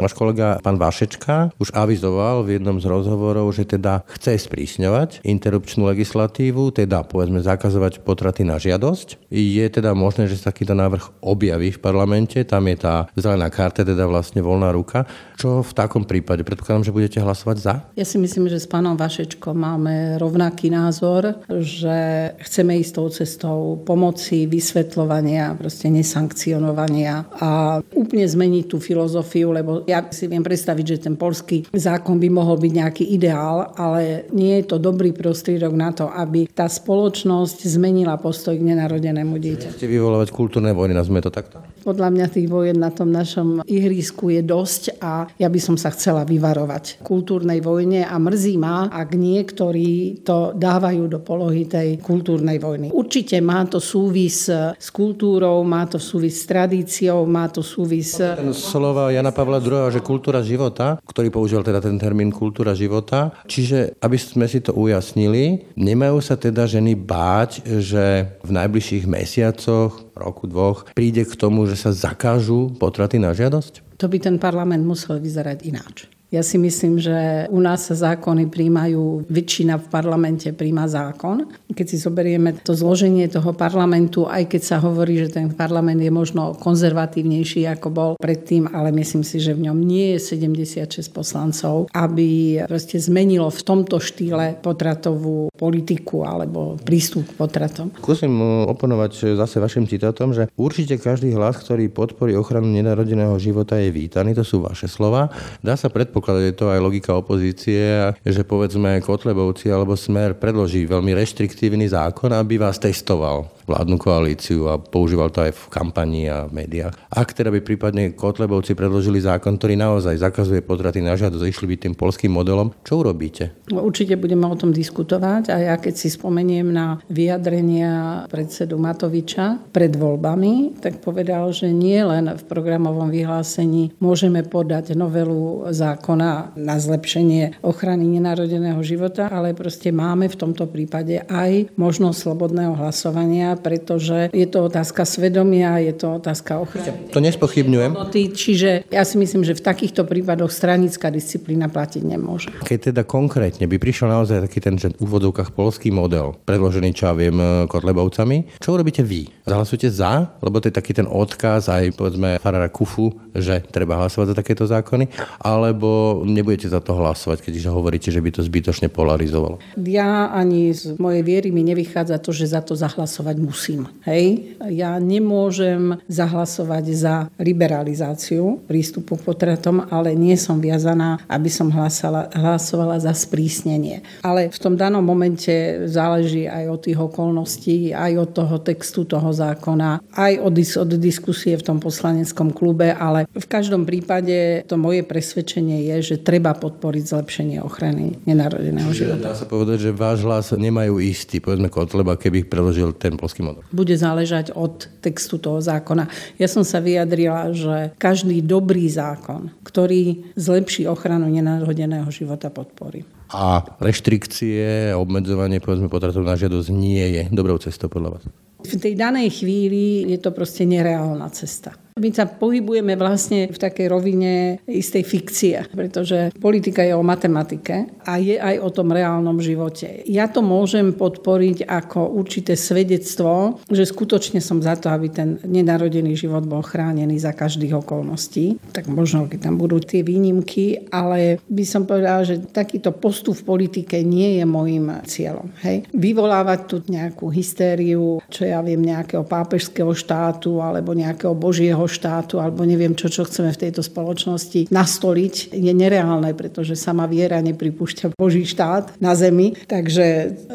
Náš 0.00 0.16
kolega 0.16 0.56
pán 0.64 0.80
Vašečka 0.80 1.52
už 1.60 1.76
avizoval 1.76 2.40
v 2.48 2.56
jednom 2.56 2.80
z 2.80 2.88
rozhovorov, 2.88 3.52
že 3.52 3.68
teda 3.68 4.00
chce 4.08 4.48
sprísňovať 4.48 5.20
interrupčnú 5.20 5.84
legislatívu, 5.92 6.72
teda 6.72 7.04
povedzme 7.04 7.44
zakazovať 7.44 8.00
potraty 8.00 8.46
na 8.46 8.56
žiadosť. 8.56 9.28
Je 9.28 9.60
teda 9.68 9.92
možné, 9.92 10.24
že 10.24 10.40
sa 10.40 10.54
takýto 10.54 10.72
návrh 10.72 11.20
objaví 11.20 11.76
v 11.76 11.82
parlamente, 11.82 12.40
tam 12.48 12.64
je 12.72 12.80
tá 12.80 13.12
zelená 13.12 13.52
karta, 13.52 13.84
teda 13.84 14.08
vlastne 14.08 14.40
voľná 14.40 14.72
ruka. 14.72 15.04
Čo 15.36 15.60
v 15.60 15.72
takom 15.76 16.08
prípade? 16.08 16.48
Predpokladám, 16.48 16.88
že 16.88 16.96
budete 16.96 17.18
hlasovať 17.20 17.49
za? 17.58 17.90
Ja 17.96 18.06
si 18.06 18.20
myslím, 18.20 18.46
že 18.46 18.60
s 18.60 18.68
pánom 18.68 18.94
Vašečkom 18.94 19.56
máme 19.56 20.20
rovnaký 20.20 20.68
názor, 20.70 21.40
že 21.48 22.30
chceme 22.44 22.78
ísť 22.78 22.92
tou 22.94 23.08
cestou 23.08 23.58
pomoci, 23.82 24.44
vysvetľovania, 24.46 25.56
proste 25.56 25.88
nesankcionovania 25.88 27.26
a 27.40 27.80
úplne 27.96 28.26
zmeniť 28.28 28.64
tú 28.68 28.76
filozofiu, 28.78 29.50
lebo 29.50 29.82
ja 29.88 30.04
si 30.12 30.28
viem 30.28 30.44
predstaviť, 30.44 30.84
že 30.84 31.02
ten 31.10 31.14
polský 31.16 31.64
zákon 31.72 32.20
by 32.20 32.28
mohol 32.28 32.60
byť 32.60 32.72
nejaký 32.72 33.04
ideál, 33.10 33.72
ale 33.74 34.28
nie 34.34 34.60
je 34.60 34.64
to 34.70 34.76
dobrý 34.76 35.16
prostriedok 35.16 35.72
na 35.72 35.90
to, 35.94 36.10
aby 36.10 36.50
tá 36.50 36.68
spoločnosť 36.68 37.64
zmenila 37.66 38.20
postoj 38.20 38.54
k 38.54 38.66
nenarodenému 38.66 39.38
dieťaťu. 39.40 39.76
Chcete 39.78 39.88
vyvolávať 39.88 40.28
kultúrne 40.34 40.76
vojny, 40.76 40.92
nazme 40.92 41.22
to 41.24 41.32
takto? 41.32 41.62
Podľa 41.80 42.08
mňa 42.12 42.26
tých 42.28 42.48
vojen 42.48 42.76
na 42.76 42.92
tom 42.92 43.08
našom 43.08 43.64
ihrisku 43.64 44.28
je 44.28 44.44
dosť 44.44 45.00
a 45.00 45.28
ja 45.40 45.48
by 45.48 45.60
som 45.60 45.76
sa 45.80 45.88
chcela 45.92 46.28
vyvarovať 46.28 47.00
kultúrnej 47.00 47.64
vojne 47.64 48.04
a 48.04 48.14
mrzí 48.20 48.60
ma, 48.60 48.92
ak 48.92 49.16
niektorí 49.16 50.20
to 50.20 50.52
dávajú 50.52 51.08
do 51.08 51.18
polohy 51.24 51.64
tej 51.64 51.96
kultúrnej 52.04 52.60
vojny. 52.60 52.92
Určite 52.92 53.40
má 53.40 53.64
to 53.64 53.80
súvis 53.80 54.52
s 54.52 54.88
kultúrou, 54.92 55.64
má 55.64 55.88
to 55.88 55.96
súvis 55.96 56.42
s 56.42 56.44
tradíciou, 56.44 57.24
má 57.24 57.48
to 57.48 57.64
súvis... 57.64 58.20
Ten 58.20 58.52
slova 58.52 59.08
Jana 59.08 59.32
Pavla 59.32 59.62
II, 59.62 59.88
že 59.88 60.04
kultúra 60.04 60.44
života, 60.44 61.00
ktorý 61.00 61.32
použil 61.32 61.64
teda 61.64 61.80
ten 61.80 61.96
termín 61.96 62.28
kultúra 62.34 62.76
života, 62.76 63.32
čiže 63.48 63.96
aby 64.04 64.16
sme 64.20 64.44
si 64.44 64.60
to 64.60 64.76
ujasnili, 64.76 65.72
nemajú 65.78 66.20
sa 66.20 66.36
teda 66.36 66.68
ženy 66.68 66.92
báť, 66.98 67.64
že 67.80 68.36
v 68.44 68.50
najbližších 68.50 69.04
mesiacoch, 69.08 70.09
roku, 70.20 70.44
dvoch, 70.44 70.92
príde 70.92 71.24
k 71.24 71.32
tomu, 71.32 71.64
že 71.64 71.80
sa 71.80 71.96
zakážu 71.96 72.68
potraty 72.76 73.16
na 73.16 73.32
žiadosť? 73.32 73.96
To 73.96 74.06
by 74.06 74.20
ten 74.20 74.36
parlament 74.36 74.84
musel 74.84 75.16
vyzerať 75.16 75.64
ináč. 75.64 76.19
Ja 76.30 76.46
si 76.46 76.62
myslím, 76.62 77.02
že 77.02 77.50
u 77.50 77.58
nás 77.58 77.90
sa 77.90 78.14
zákony 78.14 78.46
príjmajú, 78.46 79.26
väčšina 79.26 79.82
v 79.82 79.86
parlamente 79.90 80.54
príjma 80.54 80.86
zákon. 80.86 81.42
Keď 81.74 81.86
si 81.90 81.98
zoberieme 81.98 82.54
to 82.54 82.70
zloženie 82.70 83.26
toho 83.26 83.50
parlamentu, 83.50 84.30
aj 84.30 84.46
keď 84.46 84.62
sa 84.62 84.76
hovorí, 84.78 85.18
že 85.18 85.34
ten 85.34 85.50
parlament 85.50 85.98
je 85.98 86.06
možno 86.14 86.54
konzervatívnejší, 86.54 87.66
ako 87.66 87.88
bol 87.90 88.10
predtým, 88.14 88.70
ale 88.70 88.94
myslím 88.94 89.26
si, 89.26 89.42
že 89.42 89.58
v 89.58 89.66
ňom 89.66 89.82
nie 89.82 90.14
je 90.14 90.38
76 90.38 91.10
poslancov, 91.10 91.90
aby 91.90 92.62
proste 92.62 93.02
zmenilo 93.02 93.50
v 93.50 93.62
tomto 93.66 93.98
štýle 93.98 94.62
potratovú 94.62 95.50
politiku 95.58 96.22
alebo 96.22 96.78
prístup 96.78 97.26
k 97.26 97.34
potratom. 97.42 97.90
Skúsim 97.98 98.38
oponovať 98.70 99.34
zase 99.34 99.58
vašim 99.58 99.90
citátom, 99.90 100.30
že 100.30 100.46
určite 100.54 100.94
každý 100.94 101.34
hlas, 101.34 101.58
ktorý 101.58 101.90
podporí 101.90 102.38
ochranu 102.38 102.70
nenarodeného 102.70 103.34
života 103.42 103.82
je 103.82 103.90
vítaný, 103.90 104.38
to 104.38 104.46
sú 104.46 104.62
vaše 104.62 104.86
slova. 104.86 105.26
Dá 105.58 105.74
sa 105.74 105.90
predpokladať, 105.90 106.18
predpokladať, 106.20 106.44
je 106.52 106.56
to 106.56 106.66
aj 106.68 106.80
logika 106.84 107.12
opozície, 107.16 108.12
že 108.20 108.42
povedzme 108.44 109.00
Kotlebovci 109.00 109.72
alebo 109.72 109.96
Smer 109.96 110.36
predloží 110.36 110.84
veľmi 110.84 111.16
reštriktívny 111.16 111.88
zákon, 111.88 112.28
aby 112.36 112.60
vás 112.60 112.76
testoval 112.76 113.48
vládnu 113.70 113.96
koalíciu 114.02 114.66
a 114.66 114.82
používal 114.82 115.30
to 115.30 115.46
aj 115.46 115.54
v 115.54 115.62
kampani 115.70 116.26
a 116.26 116.50
v 116.50 116.66
médiách. 116.66 116.98
Ak 117.14 117.30
teda 117.30 117.54
by 117.54 117.62
prípadne 117.62 118.10
Kotlebovci 118.18 118.74
predložili 118.74 119.22
zákon, 119.22 119.54
ktorý 119.54 119.78
naozaj 119.78 120.18
zakazuje 120.18 120.60
potraty 120.66 120.98
na 120.98 121.14
žiadosť, 121.14 121.46
išli 121.46 121.66
by 121.70 121.76
tým 121.78 121.94
polským 121.94 122.34
modelom, 122.34 122.74
čo 122.82 123.06
urobíte? 123.06 123.54
Určite 123.70 124.18
budeme 124.18 124.50
o 124.50 124.58
tom 124.58 124.74
diskutovať 124.74 125.54
a 125.54 125.56
ja 125.62 125.74
keď 125.78 125.94
si 125.94 126.10
spomeniem 126.10 126.66
na 126.74 126.98
vyjadrenia 127.06 128.26
predsedu 128.26 128.80
Matoviča 128.80 129.70
pred 129.70 129.94
voľbami, 129.94 130.82
tak 130.82 130.98
povedal, 131.04 131.54
že 131.54 131.70
nie 131.70 132.00
len 132.02 132.34
v 132.34 132.42
programovom 132.48 133.12
vyhlásení 133.12 133.94
môžeme 134.02 134.42
podať 134.42 134.96
novelu 134.96 135.70
zákona 135.70 136.56
na 136.56 136.76
zlepšenie 136.80 137.62
ochrany 137.62 138.08
nenarodeného 138.18 138.80
života, 138.80 139.28
ale 139.28 139.52
proste 139.52 139.92
máme 139.92 140.26
v 140.26 140.38
tomto 140.40 140.64
prípade 140.66 141.22
aj 141.28 141.70
možnosť 141.76 142.18
slobodného 142.18 142.74
hlasovania 142.74 143.54
pretože 143.60 144.32
je 144.32 144.46
to 144.48 144.66
otázka 144.66 145.04
svedomia, 145.04 145.76
je 145.84 145.92
to 145.92 146.16
otázka 146.16 146.58
ochrany. 146.58 147.12
To 147.12 147.20
nespochybňujem. 147.20 147.92
Čiže 148.32 148.88
ja 148.88 149.04
si 149.04 149.20
myslím, 149.20 149.44
že 149.44 149.52
v 149.52 149.62
takýchto 149.62 150.08
prípadoch 150.08 150.48
stranická 150.48 151.12
disciplína 151.12 151.68
platiť 151.68 152.02
nemôže. 152.02 152.48
Keď 152.64 152.96
teda 152.96 153.02
konkrétne 153.04 153.68
by 153.68 153.76
prišiel 153.76 154.08
naozaj 154.08 154.48
taký 154.48 154.58
ten, 154.64 154.80
že 154.80 154.96
v 154.96 155.04
úvodovkách 155.04 155.52
polský 155.52 155.92
model, 155.92 156.40
predložený, 156.48 156.96
čo 156.96 157.12
ja 157.12 157.14
viem, 157.14 157.36
Kotlebovcami, 157.68 158.56
čo 158.56 158.72
urobíte 158.72 159.04
vy? 159.04 159.28
Zahlasujete 159.44 159.90
za? 159.90 160.30
Lebo 160.40 160.62
to 160.62 160.70
je 160.70 160.74
taký 160.74 160.96
ten 160.96 161.04
odkaz 161.10 161.68
aj 161.68 161.92
povedzme 161.98 162.38
Farara 162.38 162.70
Kufu, 162.70 163.12
že 163.34 163.60
treba 163.68 163.98
hlasovať 163.98 164.32
za 164.32 164.36
takéto 164.38 164.64
zákony, 164.64 165.10
alebo 165.42 166.22
nebudete 166.22 166.70
za 166.70 166.78
to 166.78 166.94
hlasovať, 166.94 167.44
keď 167.44 167.68
hovoríte, 167.68 168.14
že 168.14 168.22
by 168.22 168.30
to 168.30 168.46
zbytočne 168.46 168.88
polarizovalo? 168.88 169.58
Ja 169.82 170.30
ani 170.30 170.70
z 170.70 170.94
mojej 170.96 171.26
viery 171.26 171.48
mi 171.50 171.66
nevychádza 171.66 172.22
to, 172.22 172.30
že 172.30 172.54
za 172.54 172.62
to 172.62 172.78
zahlasovať 172.78 173.39
musím. 173.40 173.88
Hej? 174.04 174.56
Ja 174.68 175.00
nemôžem 175.00 175.96
zahlasovať 176.06 176.84
za 176.92 177.14
liberalizáciu 177.40 178.60
prístupu 178.68 179.16
k 179.16 179.26
potratom, 179.32 179.88
ale 179.88 180.12
nie 180.12 180.36
som 180.36 180.60
viazaná, 180.60 181.22
aby 181.24 181.48
som 181.48 181.72
hlasala, 181.72 182.28
hlasovala 182.34 183.00
za 183.00 183.16
sprísnenie. 183.16 184.02
Ale 184.20 184.52
v 184.52 184.58
tom 184.58 184.74
danom 184.76 185.00
momente 185.00 185.86
záleží 185.86 186.44
aj 186.50 186.64
od 186.66 186.80
tých 186.82 186.98
okolností, 186.98 187.78
aj 187.94 188.12
od 188.18 188.30
toho 188.34 188.56
textu 188.60 189.06
toho 189.06 189.30
zákona, 189.30 190.02
aj 190.18 190.32
od, 190.42 190.54
od 190.58 190.90
diskusie 190.98 191.54
v 191.56 191.64
tom 191.64 191.78
poslaneckom 191.78 192.50
klube, 192.50 192.90
ale 192.90 193.30
v 193.30 193.46
každom 193.46 193.86
prípade 193.86 194.66
to 194.66 194.74
moje 194.74 195.06
presvedčenie 195.06 195.86
je, 195.94 196.14
že 196.14 196.16
treba 196.26 196.52
podporiť 196.52 197.04
zlepšenie 197.06 197.58
ochrany 197.62 198.18
nenarodeného 198.26 198.90
života. 198.90 199.30
Dá 199.30 199.34
sa 199.38 199.46
povedať, 199.46 199.86
že 199.86 199.90
váš 199.94 200.26
hlas 200.26 200.50
nemajú 200.50 200.98
istý, 200.98 201.38
povedzme 201.38 201.70
Kotleba, 201.70 202.18
keby 202.18 202.50
preložil 202.50 202.90
ten 202.98 203.14
polský 203.14 203.29
európsky 203.30 203.42
model? 203.46 203.62
Bude 203.70 203.94
záležať 203.94 204.50
od 204.58 204.90
textu 204.98 205.38
toho 205.38 205.62
zákona. 205.62 206.10
Ja 206.36 206.50
som 206.50 206.66
sa 206.66 206.82
vyjadrila, 206.82 207.54
že 207.54 207.94
každý 207.96 208.42
dobrý 208.42 208.90
zákon, 208.90 209.54
ktorý 209.62 210.34
zlepší 210.34 210.90
ochranu 210.90 211.30
nenarodeného 211.30 212.10
života, 212.10 212.50
podporí. 212.50 213.06
A 213.30 213.62
reštrikcie, 213.78 214.90
obmedzovanie 214.98 215.62
povedzme 215.62 215.86
potratov 215.86 216.26
na 216.26 216.34
žiadosť 216.34 216.68
nie 216.74 217.04
je 217.14 217.22
dobrou 217.30 217.62
cestou 217.62 217.86
podľa 217.86 218.18
vás? 218.18 218.22
V 218.60 218.76
tej 218.76 218.98
danej 218.98 219.30
chvíli 219.40 220.10
je 220.10 220.18
to 220.18 220.34
proste 220.34 220.66
nereálna 220.66 221.30
cesta. 221.30 221.72
My 221.98 222.08
sa 222.14 222.28
pohybujeme 222.28 222.94
vlastne 222.94 223.50
v 223.50 223.58
takej 223.58 223.86
rovine 223.90 224.32
istej 224.68 225.02
fikcie, 225.02 225.56
pretože 225.74 226.30
politika 226.38 226.86
je 226.86 226.94
o 226.94 227.02
matematike 227.02 227.90
a 228.06 228.16
je 228.20 228.38
aj 228.38 228.56
o 228.62 228.68
tom 228.70 228.94
reálnom 228.94 229.42
živote. 229.42 230.06
Ja 230.06 230.30
to 230.30 230.44
môžem 230.44 230.94
podporiť 230.94 231.66
ako 231.66 232.14
určité 232.14 232.54
svedectvo, 232.54 233.58
že 233.66 233.88
skutočne 233.88 234.38
som 234.38 234.62
za 234.62 234.78
to, 234.78 234.92
aby 234.92 235.10
ten 235.10 235.42
nenarodený 235.42 236.14
život 236.14 236.46
bol 236.46 236.62
chránený 236.62 237.18
za 237.18 237.34
každých 237.34 237.82
okolností. 237.82 238.60
Tak 238.70 238.86
možno, 238.86 239.26
keď 239.26 239.50
tam 239.50 239.56
budú 239.58 239.82
tie 239.82 240.06
výnimky, 240.06 240.90
ale 240.92 241.42
by 241.48 241.64
som 241.66 241.88
povedala, 241.88 242.22
že 242.22 242.40
takýto 242.50 242.94
postup 242.94 243.36
v 243.40 243.46
politike 243.46 244.00
nie 244.04 244.40
je 244.40 244.44
môjim 244.44 245.02
cieľom. 245.04 245.50
Hej. 245.64 245.88
Vyvolávať 245.92 246.60
tu 246.66 246.76
nejakú 246.86 247.28
hystériu, 247.32 248.20
čo 248.28 248.46
ja 248.46 248.60
viem, 248.60 248.80
nejakého 248.80 249.24
pápežského 249.24 249.92
štátu 249.96 250.60
alebo 250.60 250.92
nejakého 250.96 251.32
božieho 251.32 251.79
štátu 251.86 252.40
alebo 252.40 252.64
neviem 252.64 252.96
čo, 252.96 253.12
čo 253.12 253.24
chceme 253.28 253.52
v 253.52 253.62
tejto 253.68 253.84
spoločnosti 253.84 254.72
nastoliť, 254.72 255.54
je 255.54 255.72
nereálne, 255.72 256.32
pretože 256.34 256.74
sama 256.76 257.06
viera 257.06 257.38
nepripúšťa 257.40 258.16
Boží 258.16 258.48
štát 258.48 258.98
na 258.98 259.14
zemi. 259.14 259.54
Takže 259.68 260.04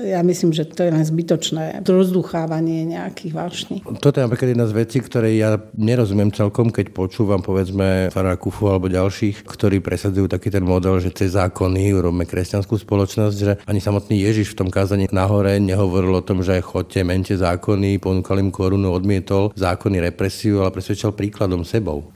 ja 0.05 0.21
myslím, 0.25 0.51
že 0.51 0.67
to 0.67 0.85
je 0.85 0.91
len 0.91 1.05
zbytočné 1.05 1.85
rozduchávanie 1.85 2.85
nejakých 2.89 3.33
vášní. 3.33 3.77
Toto 4.01 4.19
je 4.19 4.25
napríklad 4.25 4.51
jedna 4.51 4.67
z 4.67 4.73
vecí, 4.75 4.97
ktoré 4.99 5.37
ja 5.39 5.57
nerozumiem 5.77 6.33
celkom, 6.33 6.69
keď 6.69 6.91
počúvam 6.91 7.39
povedzme 7.39 8.11
Fara 8.11 8.35
Kufu 8.35 8.67
alebo 8.67 8.91
ďalších, 8.91 9.47
ktorí 9.47 9.79
presadzujú 9.79 10.27
taký 10.27 10.51
ten 10.51 10.65
model, 10.65 10.99
že 10.99 11.15
cez 11.15 11.37
zákony 11.37 11.95
urobíme 11.95 12.27
kresťanskú 12.27 12.75
spoločnosť, 12.75 13.35
že 13.37 13.51
ani 13.63 13.79
samotný 13.79 14.19
Ježiš 14.19 14.53
v 14.53 14.65
tom 14.65 14.69
kázaní 14.73 15.07
nahore 15.09 15.55
nehovoril 15.61 16.19
o 16.19 16.25
tom, 16.25 16.43
že 16.43 16.59
chodte, 16.59 16.99
mente 17.07 17.39
zákony, 17.39 17.97
ponúkal 18.03 18.43
im 18.43 18.51
korunu, 18.51 18.91
odmietol 18.91 19.55
zákony 19.55 20.11
represiu, 20.11 20.59
ale 20.59 20.75
presvedčal 20.75 21.14
príkladom 21.15 21.63
sebou. 21.63 22.11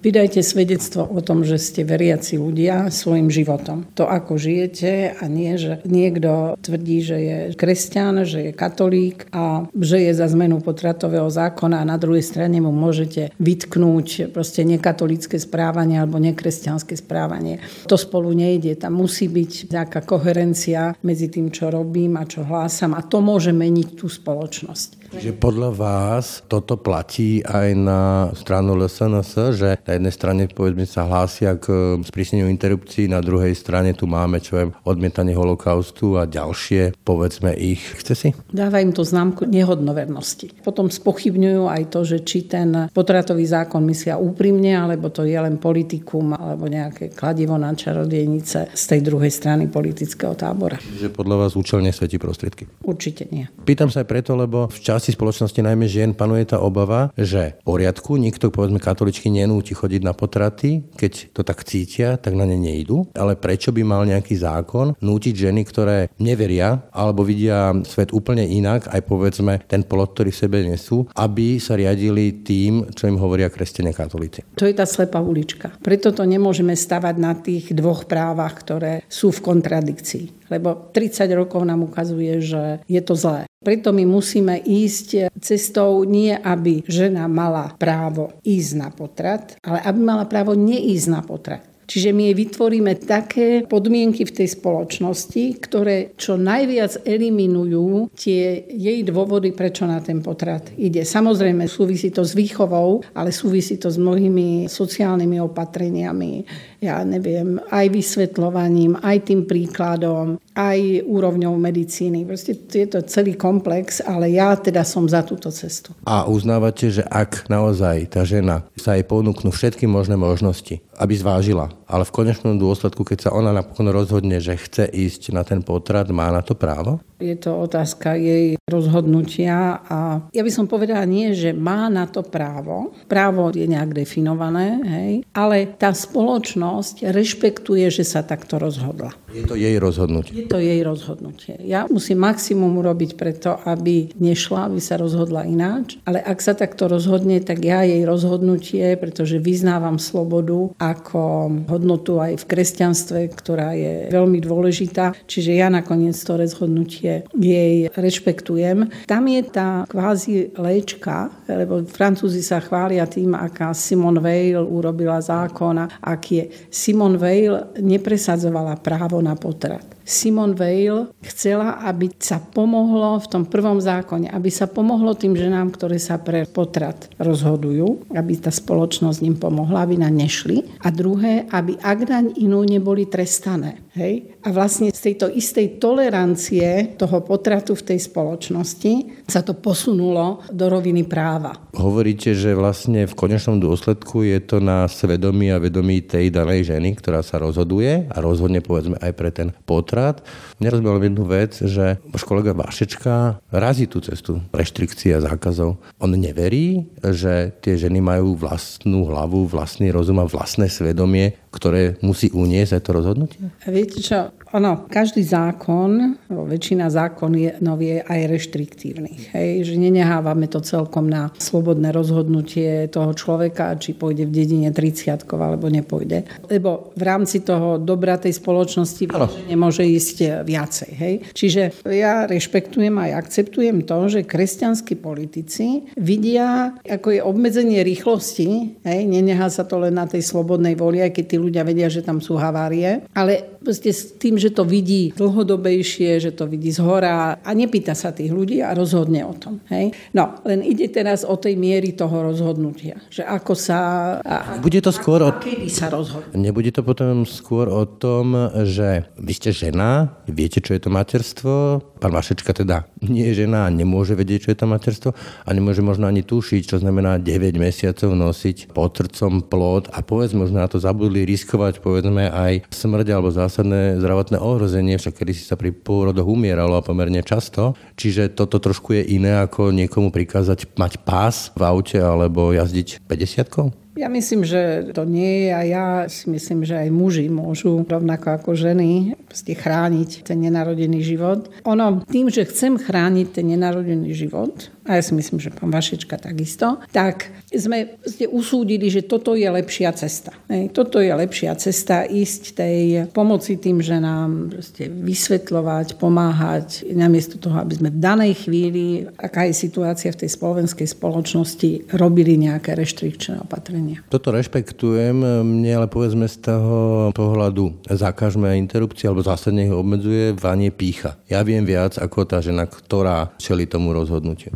Vydajte 0.00 0.40
svedectvo 0.40 1.04
o 1.04 1.20
tom, 1.20 1.44
že 1.44 1.60
ste 1.60 1.84
veriaci 1.84 2.40
ľudia 2.40 2.88
svojim 2.88 3.28
životom. 3.28 3.84
To, 3.96 4.08
ako 4.08 4.40
žijete 4.40 5.12
a 5.20 5.24
nie, 5.28 5.60
že 5.60 5.84
niekto 5.84 6.56
tvrdí, 6.64 6.98
že 7.04 7.16
je 7.20 7.36
kresťan, 7.52 8.24
že 8.24 8.50
je 8.50 8.52
katolík 8.56 9.28
a 9.30 9.68
že 9.76 10.00
je 10.08 10.12
za 10.16 10.26
zmenu 10.32 10.64
potratového 10.64 11.28
zákona 11.28 11.84
a 11.84 11.88
na 11.88 12.00
druhej 12.00 12.24
strane 12.24 12.58
mu 12.64 12.72
môžete 12.72 13.36
vytknúť 13.36 14.32
proste 14.32 14.64
nekatolické 14.64 15.36
správanie 15.36 16.00
alebo 16.00 16.16
nekresťanské 16.16 16.96
správanie. 16.96 17.60
To 17.84 18.00
spolu 18.00 18.32
nejde. 18.32 18.80
Tam 18.80 18.96
musí 18.96 19.28
byť 19.28 19.68
nejaká 19.68 20.00
koherencia 20.08 20.96
medzi 21.04 21.28
tým, 21.28 21.52
čo 21.52 21.68
robím 21.68 22.16
a 22.16 22.24
čo 22.24 22.40
hlásam 22.40 22.96
a 22.96 23.04
to 23.04 23.20
môže 23.20 23.52
meniť 23.52 23.88
tú 24.00 24.08
spoločnosť. 24.08 25.00
Že 25.10 25.42
podľa 25.42 25.70
vás 25.74 26.46
toto 26.46 26.78
platí 26.78 27.42
aj 27.42 27.68
na 27.74 28.30
stranu 28.38 28.78
LSNS, 28.78 29.49
že 29.54 29.78
na 29.86 29.92
jednej 29.96 30.14
strane 30.14 30.42
povedzme 30.50 30.84
sa 30.86 31.06
hlásia 31.06 31.56
k 31.56 31.70
um, 31.70 32.02
sprísneniu 32.02 32.50
interrupcií, 32.50 33.06
na 33.06 33.22
druhej 33.22 33.54
strane 33.54 33.94
tu 33.94 34.10
máme 34.10 34.40
čo 34.40 34.54
je 34.56 34.64
odmietanie 34.84 35.36
holokaustu 35.36 36.18
a 36.18 36.26
ďalšie, 36.26 36.96
povedzme 37.04 37.54
ich. 37.54 37.82
Chce 38.00 38.14
si? 38.14 38.28
Dáva 38.50 38.82
im 38.82 38.90
to 38.90 39.06
známku 39.06 39.46
nehodnovernosti. 39.46 40.62
Potom 40.64 40.88
spochybňujú 40.88 41.68
aj 41.68 41.82
to, 41.92 42.00
že 42.06 42.18
či 42.24 42.46
ten 42.48 42.90
potratový 42.90 43.44
zákon 43.46 43.84
myslia 43.86 44.16
úprimne, 44.16 44.74
alebo 44.74 45.12
to 45.12 45.26
je 45.26 45.36
len 45.36 45.60
politikum, 45.60 46.32
alebo 46.34 46.66
nejaké 46.66 47.12
kladivo 47.12 47.54
na 47.60 47.72
čarodejnice 47.74 48.74
z 48.74 48.84
tej 48.86 49.00
druhej 49.04 49.30
strany 49.30 49.66
politického 49.70 50.34
tábora. 50.34 50.80
Že 50.80 51.12
podľa 51.12 51.36
vás 51.46 51.52
účelne 51.54 51.92
svetí 51.92 52.16
prostriedky? 52.16 52.66
Určite 52.82 53.28
nie. 53.30 53.46
Pýtam 53.64 53.92
sa 53.92 54.02
aj 54.02 54.08
preto, 54.08 54.34
lebo 54.34 54.66
v 54.66 54.78
časti 54.80 55.12
spoločnosti 55.14 55.60
najmä 55.60 55.86
žien 55.86 56.12
panuje 56.16 56.48
tá 56.48 56.58
obava, 56.60 57.12
že 57.14 57.60
poriadku, 57.62 58.16
nikto 58.16 58.50
povedzme 58.50 58.82
katoličky 58.82 59.28
nenúti 59.40 59.72
chodiť 59.72 60.02
na 60.04 60.12
potraty, 60.12 60.84
keď 60.94 61.32
to 61.32 61.40
tak 61.40 61.64
cítia, 61.64 62.20
tak 62.20 62.36
na 62.36 62.44
ne 62.44 62.60
nejdu. 62.60 63.08
Ale 63.16 63.40
prečo 63.40 63.72
by 63.72 63.82
mal 63.82 64.02
nejaký 64.04 64.36
zákon 64.36 64.92
nútiť 65.00 65.34
ženy, 65.48 65.62
ktoré 65.64 66.12
neveria 66.20 66.84
alebo 66.92 67.24
vidia 67.24 67.72
svet 67.88 68.12
úplne 68.12 68.44
inak, 68.44 68.92
aj 68.92 69.00
povedzme 69.08 69.64
ten 69.64 69.80
plot, 69.80 70.12
ktorý 70.16 70.30
v 70.32 70.40
sebe 70.40 70.58
nesú, 70.64 71.08
aby 71.16 71.56
sa 71.56 71.74
riadili 71.76 72.44
tým, 72.44 72.92
čo 72.92 73.08
im 73.08 73.16
hovoria 73.16 73.48
kresťania 73.48 73.96
katolíci. 73.96 74.44
To 74.60 74.68
je 74.68 74.74
tá 74.76 74.84
slepá 74.84 75.18
ulička. 75.24 75.72
Preto 75.80 76.12
to 76.12 76.22
nemôžeme 76.28 76.76
stavať 76.76 77.14
na 77.16 77.32
tých 77.34 77.72
dvoch 77.72 78.04
právach, 78.04 78.60
ktoré 78.60 79.02
sú 79.08 79.32
v 79.32 79.44
kontradikcii 79.44 80.40
lebo 80.50 80.90
30 80.90 81.30
rokov 81.38 81.62
nám 81.62 81.86
ukazuje, 81.86 82.42
že 82.42 82.82
je 82.90 83.00
to 83.00 83.14
zlé. 83.14 83.49
Preto 83.60 83.92
my 83.92 84.08
musíme 84.08 84.56
ísť 84.56 85.36
cestou 85.36 86.00
nie, 86.08 86.32
aby 86.32 86.80
žena 86.88 87.28
mala 87.28 87.76
právo 87.76 88.32
ísť 88.40 88.72
na 88.72 88.88
potrat, 88.88 89.60
ale 89.60 89.84
aby 89.84 90.00
mala 90.00 90.24
právo 90.24 90.56
neísť 90.56 91.06
na 91.12 91.20
potrat. 91.20 91.70
Čiže 91.90 92.14
my 92.14 92.30
jej 92.30 92.36
vytvoríme 92.38 92.92
také 93.02 93.66
podmienky 93.66 94.22
v 94.22 94.32
tej 94.32 94.48
spoločnosti, 94.54 95.58
ktoré 95.58 96.14
čo 96.14 96.38
najviac 96.38 97.02
eliminujú 97.02 98.14
tie 98.14 98.62
jej 98.70 99.02
dôvody, 99.02 99.50
prečo 99.50 99.90
na 99.90 99.98
ten 99.98 100.22
potrat 100.22 100.70
ide. 100.78 101.02
Samozrejme, 101.02 101.66
súvisí 101.66 102.14
to 102.14 102.22
s 102.22 102.38
výchovou, 102.38 103.02
ale 103.12 103.34
súvisí 103.34 103.74
to 103.74 103.90
s 103.90 103.98
mnohými 103.98 104.70
sociálnymi 104.70 105.42
opatreniami, 105.42 106.32
ja 106.80 107.04
neviem, 107.04 107.60
aj 107.68 107.86
vysvetľovaním, 107.92 108.96
aj 109.04 109.16
tým 109.28 109.44
príkladom, 109.44 110.40
aj 110.56 111.04
úrovňou 111.04 111.52
medicíny. 111.60 112.24
Proste 112.24 112.56
je 112.56 112.88
to 112.88 113.04
celý 113.04 113.36
komplex, 113.36 114.00
ale 114.00 114.32
ja 114.32 114.56
teda 114.56 114.80
som 114.82 115.04
za 115.04 115.20
túto 115.20 115.52
cestu. 115.52 115.92
A 116.08 116.24
uznávate, 116.24 116.88
že 116.88 117.04
ak 117.04 117.52
naozaj 117.52 118.08
tá 118.08 118.24
žena 118.24 118.64
sa 118.80 118.96
jej 118.96 119.04
ponúknú 119.04 119.52
všetky 119.52 119.84
možné 119.84 120.16
možnosti, 120.16 120.80
aby 120.96 121.12
zvážila, 121.16 121.68
ale 121.84 122.08
v 122.08 122.14
konečnom 122.16 122.56
dôsledku, 122.56 123.04
keď 123.04 123.28
sa 123.28 123.30
ona 123.36 123.52
napokon 123.52 123.88
rozhodne, 123.92 124.40
že 124.40 124.56
chce 124.56 124.88
ísť 124.88 125.36
na 125.36 125.44
ten 125.44 125.60
potrat, 125.60 126.08
má 126.08 126.32
na 126.32 126.40
to 126.40 126.56
právo? 126.56 127.00
Je 127.20 127.36
to 127.36 127.52
otázka 127.68 128.16
jej 128.16 128.56
rozhodnutia 128.64 129.84
a 129.84 130.24
ja 130.32 130.40
by 130.40 130.48
som 130.48 130.64
povedala 130.64 131.04
nie, 131.04 131.36
že 131.36 131.52
má 131.52 131.92
na 131.92 132.08
to 132.08 132.24
právo. 132.24 132.96
Právo 133.04 133.52
je 133.52 133.68
nejak 133.68 133.92
definované, 133.92 134.80
hej, 134.80 135.12
ale 135.36 135.76
tá 135.76 135.92
spoločnosť 135.92 136.69
rešpektuje, 137.02 137.90
že 137.90 138.04
sa 138.06 138.22
takto 138.22 138.60
rozhodla. 138.60 139.16
Je 139.30 139.46
to 139.46 139.54
jej 139.54 139.78
rozhodnutie. 139.78 140.32
Je 140.34 140.46
to 140.50 140.58
jej 140.58 140.82
rozhodnutie. 140.82 141.54
Ja 141.62 141.86
musím 141.86 142.26
maximum 142.26 142.82
urobiť 142.82 143.14
preto, 143.14 143.54
aby 143.62 144.10
nešla, 144.18 144.66
aby 144.66 144.82
sa 144.82 144.98
rozhodla 144.98 145.46
ináč, 145.46 146.02
ale 146.02 146.18
ak 146.18 146.38
sa 146.42 146.58
takto 146.58 146.90
rozhodne, 146.90 147.38
tak 147.38 147.62
ja 147.62 147.86
jej 147.86 148.02
rozhodnutie, 148.02 148.98
pretože 148.98 149.38
vyznávam 149.38 150.02
slobodu 150.02 150.74
ako 150.82 151.22
hodnotu 151.70 152.18
aj 152.18 152.42
v 152.42 152.48
kresťanstve, 152.50 153.20
ktorá 153.38 153.78
je 153.78 154.10
veľmi 154.10 154.42
dôležitá, 154.42 155.14
čiže 155.30 155.54
ja 155.54 155.70
nakoniec 155.70 156.18
to 156.18 156.34
rozhodnutie 156.34 157.22
jej 157.38 157.86
rešpektujem. 157.94 158.90
Tam 159.06 159.24
je 159.30 159.40
tá 159.46 159.86
kvázi 159.86 160.58
léčka, 160.58 161.30
lebo 161.46 161.86
Francúzi 161.86 162.42
sa 162.42 162.58
chvália 162.58 163.06
tým, 163.06 163.38
aká 163.38 163.70
Simone 163.76 164.18
Weil 164.18 164.58
urobila 164.58 165.22
zákon, 165.22 165.86
ak 165.86 166.22
je 166.26 166.44
Simone 166.66 167.14
Weil 167.20 167.78
nepresadzovala 167.78 168.80
právo 168.82 169.19
na 169.22 169.36
potrat. 169.36 169.99
Simon 170.10 170.58
Weil 170.58 171.14
chcela, 171.22 171.78
aby 171.86 172.10
sa 172.18 172.42
pomohlo 172.42 173.22
v 173.22 173.30
tom 173.30 173.46
prvom 173.46 173.78
zákone, 173.78 174.26
aby 174.26 174.50
sa 174.50 174.66
pomohlo 174.66 175.14
tým 175.14 175.38
ženám, 175.38 175.70
ktoré 175.70 176.02
sa 176.02 176.18
pre 176.18 176.50
potrat 176.50 177.06
rozhodujú, 177.22 178.10
aby 178.10 178.34
tá 178.42 178.50
spoločnosť 178.50 179.22
im 179.22 179.38
pomohla, 179.38 179.86
aby 179.86 180.02
na 180.02 180.10
nešli. 180.10 180.66
A 180.82 180.90
druhé, 180.90 181.46
aby 181.54 181.78
ak 181.78 181.98
na 182.10 182.26
inú 182.42 182.66
neboli 182.66 183.06
trestané. 183.06 183.86
Hej? 183.94 184.34
A 184.42 184.50
vlastne 184.50 184.90
z 184.90 184.98
tejto 184.98 185.30
istej 185.30 185.78
tolerancie 185.78 186.98
toho 186.98 187.22
potratu 187.22 187.78
v 187.78 187.94
tej 187.94 187.98
spoločnosti 188.02 189.22
sa 189.30 189.46
to 189.46 189.54
posunulo 189.54 190.42
do 190.50 190.66
roviny 190.66 191.06
práva. 191.06 191.54
Hovoríte, 191.78 192.34
že 192.34 192.58
vlastne 192.58 193.06
v 193.06 193.14
konečnom 193.14 193.62
dôsledku 193.62 194.26
je 194.26 194.42
to 194.42 194.58
na 194.58 194.90
svedomí 194.90 195.54
a 195.54 195.62
vedomí 195.62 196.02
tej 196.02 196.34
danej 196.34 196.74
ženy, 196.74 196.98
ktorá 196.98 197.22
sa 197.22 197.38
rozhoduje 197.38 198.10
a 198.10 198.16
rozhodne 198.18 198.58
povedzme 198.58 198.98
aj 198.98 199.12
pre 199.14 199.30
ten 199.30 199.54
potrat 199.62 199.99
viackrát. 200.00 200.24
Nerozumel 200.60 201.02
jednu 201.02 201.24
vec, 201.24 201.52
že 201.60 201.96
váš 202.12 202.24
kolega 202.24 202.52
Vašečka 202.52 203.40
razí 203.52 203.88
tú 203.88 204.00
cestu 204.00 204.40
reštrikcií 204.52 205.16
a 205.16 205.24
zákazov. 205.24 205.80
On 206.00 206.10
neverí, 206.12 206.88
že 207.00 207.52
tie 207.60 207.80
ženy 207.80 208.00
majú 208.00 208.36
vlastnú 208.36 209.08
hlavu, 209.08 209.48
vlastný 209.48 209.88
rozum 209.88 210.20
a 210.20 210.28
vlastné 210.28 210.68
svedomie, 210.68 211.39
ktoré 211.50 211.98
musí 212.00 212.30
uniesť 212.30 212.78
aj 212.78 212.82
to 212.86 212.90
rozhodnutie? 212.94 213.42
Viete 213.66 213.98
čo, 213.98 214.30
ono, 214.50 214.86
každý 214.90 215.22
zákon, 215.22 216.18
väčšina 216.26 216.90
zákonov 216.90 217.78
je 217.78 218.02
aj 218.02 218.20
reštriktívnych. 218.26 219.30
Hej? 219.34 219.62
Že 219.66 219.74
nenehávame 219.78 220.50
to 220.50 220.58
celkom 220.62 221.06
na 221.06 221.30
slobodné 221.38 221.94
rozhodnutie 221.94 222.90
toho 222.90 223.14
človeka, 223.14 223.78
či 223.78 223.94
pôjde 223.94 224.26
v 224.26 224.34
dedine 224.34 224.70
30 224.74 225.26
alebo 225.26 225.70
nepôjde. 225.70 226.26
Lebo 226.50 226.94
v 226.98 227.02
rámci 227.02 227.42
toho 227.46 227.78
dobra 227.78 228.18
tej 228.18 228.34
spoločnosti 228.38 229.06
nemôže 229.46 229.86
ísť 229.86 230.42
viacej. 230.42 230.90
Hej? 230.98 231.14
Čiže 231.34 231.62
ja 231.90 232.26
rešpektujem 232.26 232.94
aj 232.94 233.10
akceptujem 233.26 233.86
to, 233.86 233.98
že 234.10 234.26
kresťanskí 234.26 234.98
politici 234.98 235.86
vidia, 235.94 236.74
ako 236.82 237.08
je 237.14 237.20
obmedzenie 237.22 237.86
rýchlosti, 237.86 238.82
hej? 238.82 239.00
nenehá 239.06 239.46
sa 239.46 239.62
to 239.62 239.78
len 239.78 239.94
na 239.94 240.10
tej 240.10 240.26
slobodnej 240.26 240.74
voli, 240.74 241.02
aj 241.02 241.14
keď 241.14 241.24
tí 241.26 241.36
ľudia 241.40 241.64
vedia, 241.64 241.88
že 241.88 242.04
tam 242.04 242.20
sú 242.20 242.36
havárie, 242.36 243.08
ale 243.16 243.60
s 243.64 244.16
tým, 244.16 244.36
že 244.40 244.52
to 244.52 244.64
vidí 244.64 245.12
dlhodobejšie, 245.16 246.20
že 246.20 246.32
to 246.32 246.48
vidí 246.48 246.72
z 246.72 246.80
hora 246.80 247.40
a 247.40 247.50
nepýta 247.52 247.92
sa 247.92 248.12
tých 248.12 248.32
ľudí 248.32 248.60
a 248.64 248.72
rozhodne 248.72 249.24
o 249.24 249.34
tom. 249.36 249.60
Hej? 249.68 249.92
No, 250.16 250.40
len 250.44 250.64
ide 250.64 250.88
teraz 250.88 251.24
o 251.24 251.36
tej 251.36 251.56
miery 251.56 251.92
toho 251.92 252.24
rozhodnutia. 252.32 253.00
Že 253.12 253.24
ako 253.26 253.52
sa... 253.56 253.78
A, 254.20 254.60
Bude 254.60 254.80
to 254.80 254.92
skôr 254.92 255.20
o... 255.24 255.30
Kedy 255.40 255.68
sa 255.68 255.88
rozhodne. 255.92 256.32
Nebude 256.36 256.72
to 256.72 256.84
potom 256.84 257.24
skôr 257.24 257.68
o 257.68 257.84
tom, 257.84 258.32
že 258.68 259.08
vy 259.16 259.32
ste 259.32 259.50
žena, 259.52 260.20
viete, 260.28 260.60
čo 260.60 260.76
je 260.76 260.80
to 260.80 260.90
materstvo, 260.92 261.80
pán 262.00 262.16
Vašečka 262.16 262.56
teda 262.56 262.88
nie 263.04 263.28
je 263.30 263.44
žena 263.44 263.68
a 263.68 263.72
nemôže 263.72 264.16
vedieť, 264.16 264.48
čo 264.48 264.50
je 264.50 264.58
to 264.58 264.66
materstvo 264.66 265.10
a 265.44 265.48
nemôže 265.52 265.84
možno 265.84 266.08
ani 266.08 266.24
tušiť, 266.24 266.62
čo 266.64 266.76
znamená 266.80 267.20
9 267.20 267.60
mesiacov 267.60 268.16
nosiť 268.16 268.72
pod 268.72 268.96
srdcom 268.96 269.44
plod 269.44 269.92
a 269.92 270.00
povedzme, 270.00 270.48
možno 270.48 270.64
na 270.64 270.68
to 270.72 270.80
zabudli 270.80 271.28
riskovať 271.28 271.84
povedzme 271.84 272.32
aj 272.32 272.64
smrť 272.72 273.06
alebo 273.12 273.28
zásadné 273.28 274.00
zdravotné 274.00 274.40
ohrozenie, 274.40 274.96
však 274.96 275.20
kedy 275.20 275.32
si 275.36 275.44
sa 275.44 275.60
pri 275.60 275.76
pôrodoch 275.76 276.24
umieralo 276.24 276.80
a 276.80 276.86
pomerne 276.86 277.20
často. 277.20 277.76
Čiže 278.00 278.32
toto 278.32 278.56
trošku 278.56 278.96
je 278.96 279.04
iné 279.12 279.36
ako 279.44 279.68
niekomu 279.76 280.08
prikázať 280.08 280.72
mať 280.80 281.04
pás 281.04 281.52
v 281.52 281.62
aute 281.68 282.00
alebo 282.00 282.56
jazdiť 282.56 283.04
50 283.04 283.89
ja 284.00 284.08
myslím, 284.08 284.48
že 284.48 284.90
to 284.96 285.04
nie 285.04 285.44
je 285.44 285.50
a 285.52 285.60
ja 285.68 285.86
si 286.08 286.32
myslím, 286.32 286.64
že 286.64 286.80
aj 286.80 286.88
muži 286.88 287.28
môžu 287.28 287.84
rovnako 287.84 288.40
ako 288.40 288.50
ženy 288.56 289.12
chrániť 289.30 290.24
ten 290.24 290.40
nenarodený 290.40 291.04
život. 291.04 291.52
Ono 291.68 292.00
tým, 292.08 292.32
že 292.32 292.48
chcem 292.48 292.80
chrániť 292.80 293.26
ten 293.36 293.46
nenarodený 293.52 294.10
život, 294.16 294.72
a 294.88 294.98
ja 294.98 295.02
si 295.04 295.12
myslím, 295.14 295.38
že 295.38 295.54
pán 295.54 295.70
Vašečka 295.70 296.18
takisto, 296.18 296.80
tak 296.90 297.28
sme 297.46 298.00
ste 298.02 298.26
usúdili, 298.26 298.90
že 298.90 299.06
toto 299.06 299.36
je 299.36 299.46
lepšia 299.46 299.92
cesta. 299.94 300.34
Hej, 300.48 300.72
toto 300.72 300.98
je 300.98 301.12
lepšia 301.12 301.54
cesta 301.54 302.08
ísť 302.08 302.42
tej 302.58 303.06
pomoci 303.14 303.60
tým 303.60 303.78
ženám, 303.78 304.50
vysvetľovať, 304.80 305.94
pomáhať, 305.94 306.90
namiesto 306.90 307.38
toho, 307.38 307.60
aby 307.60 307.74
sme 307.76 307.90
v 307.92 308.02
danej 308.02 308.32
chvíli, 308.46 309.06
aká 309.18 309.46
je 309.50 309.54
situácia 309.54 310.10
v 310.10 310.26
tej 310.26 310.30
slovenskej 310.32 310.88
spoločnosti, 310.90 311.94
robili 311.94 312.38
nejaké 312.38 312.74
reštrikčné 312.74 313.42
opatrenia. 313.42 313.89
Toto 314.06 314.30
rešpektujem, 314.30 315.42
mne 315.42 315.70
ale 315.74 315.86
povedzme 315.90 316.30
z 316.30 316.46
toho 316.46 317.10
pohľadu 317.10 317.82
zakážme 317.90 318.54
interrupcie 318.54 319.10
alebo 319.10 319.26
zásadne 319.26 319.66
ich 319.66 319.74
obmedzuje, 319.74 320.36
vanie 320.38 320.70
pícha. 320.70 321.18
Ja 321.26 321.42
viem 321.42 321.66
viac 321.66 321.98
ako 321.98 322.28
tá 322.28 322.38
žena, 322.38 322.68
ktorá 322.70 323.34
čeli 323.40 323.66
tomu 323.66 323.90
rozhodnutiu. 323.90 324.54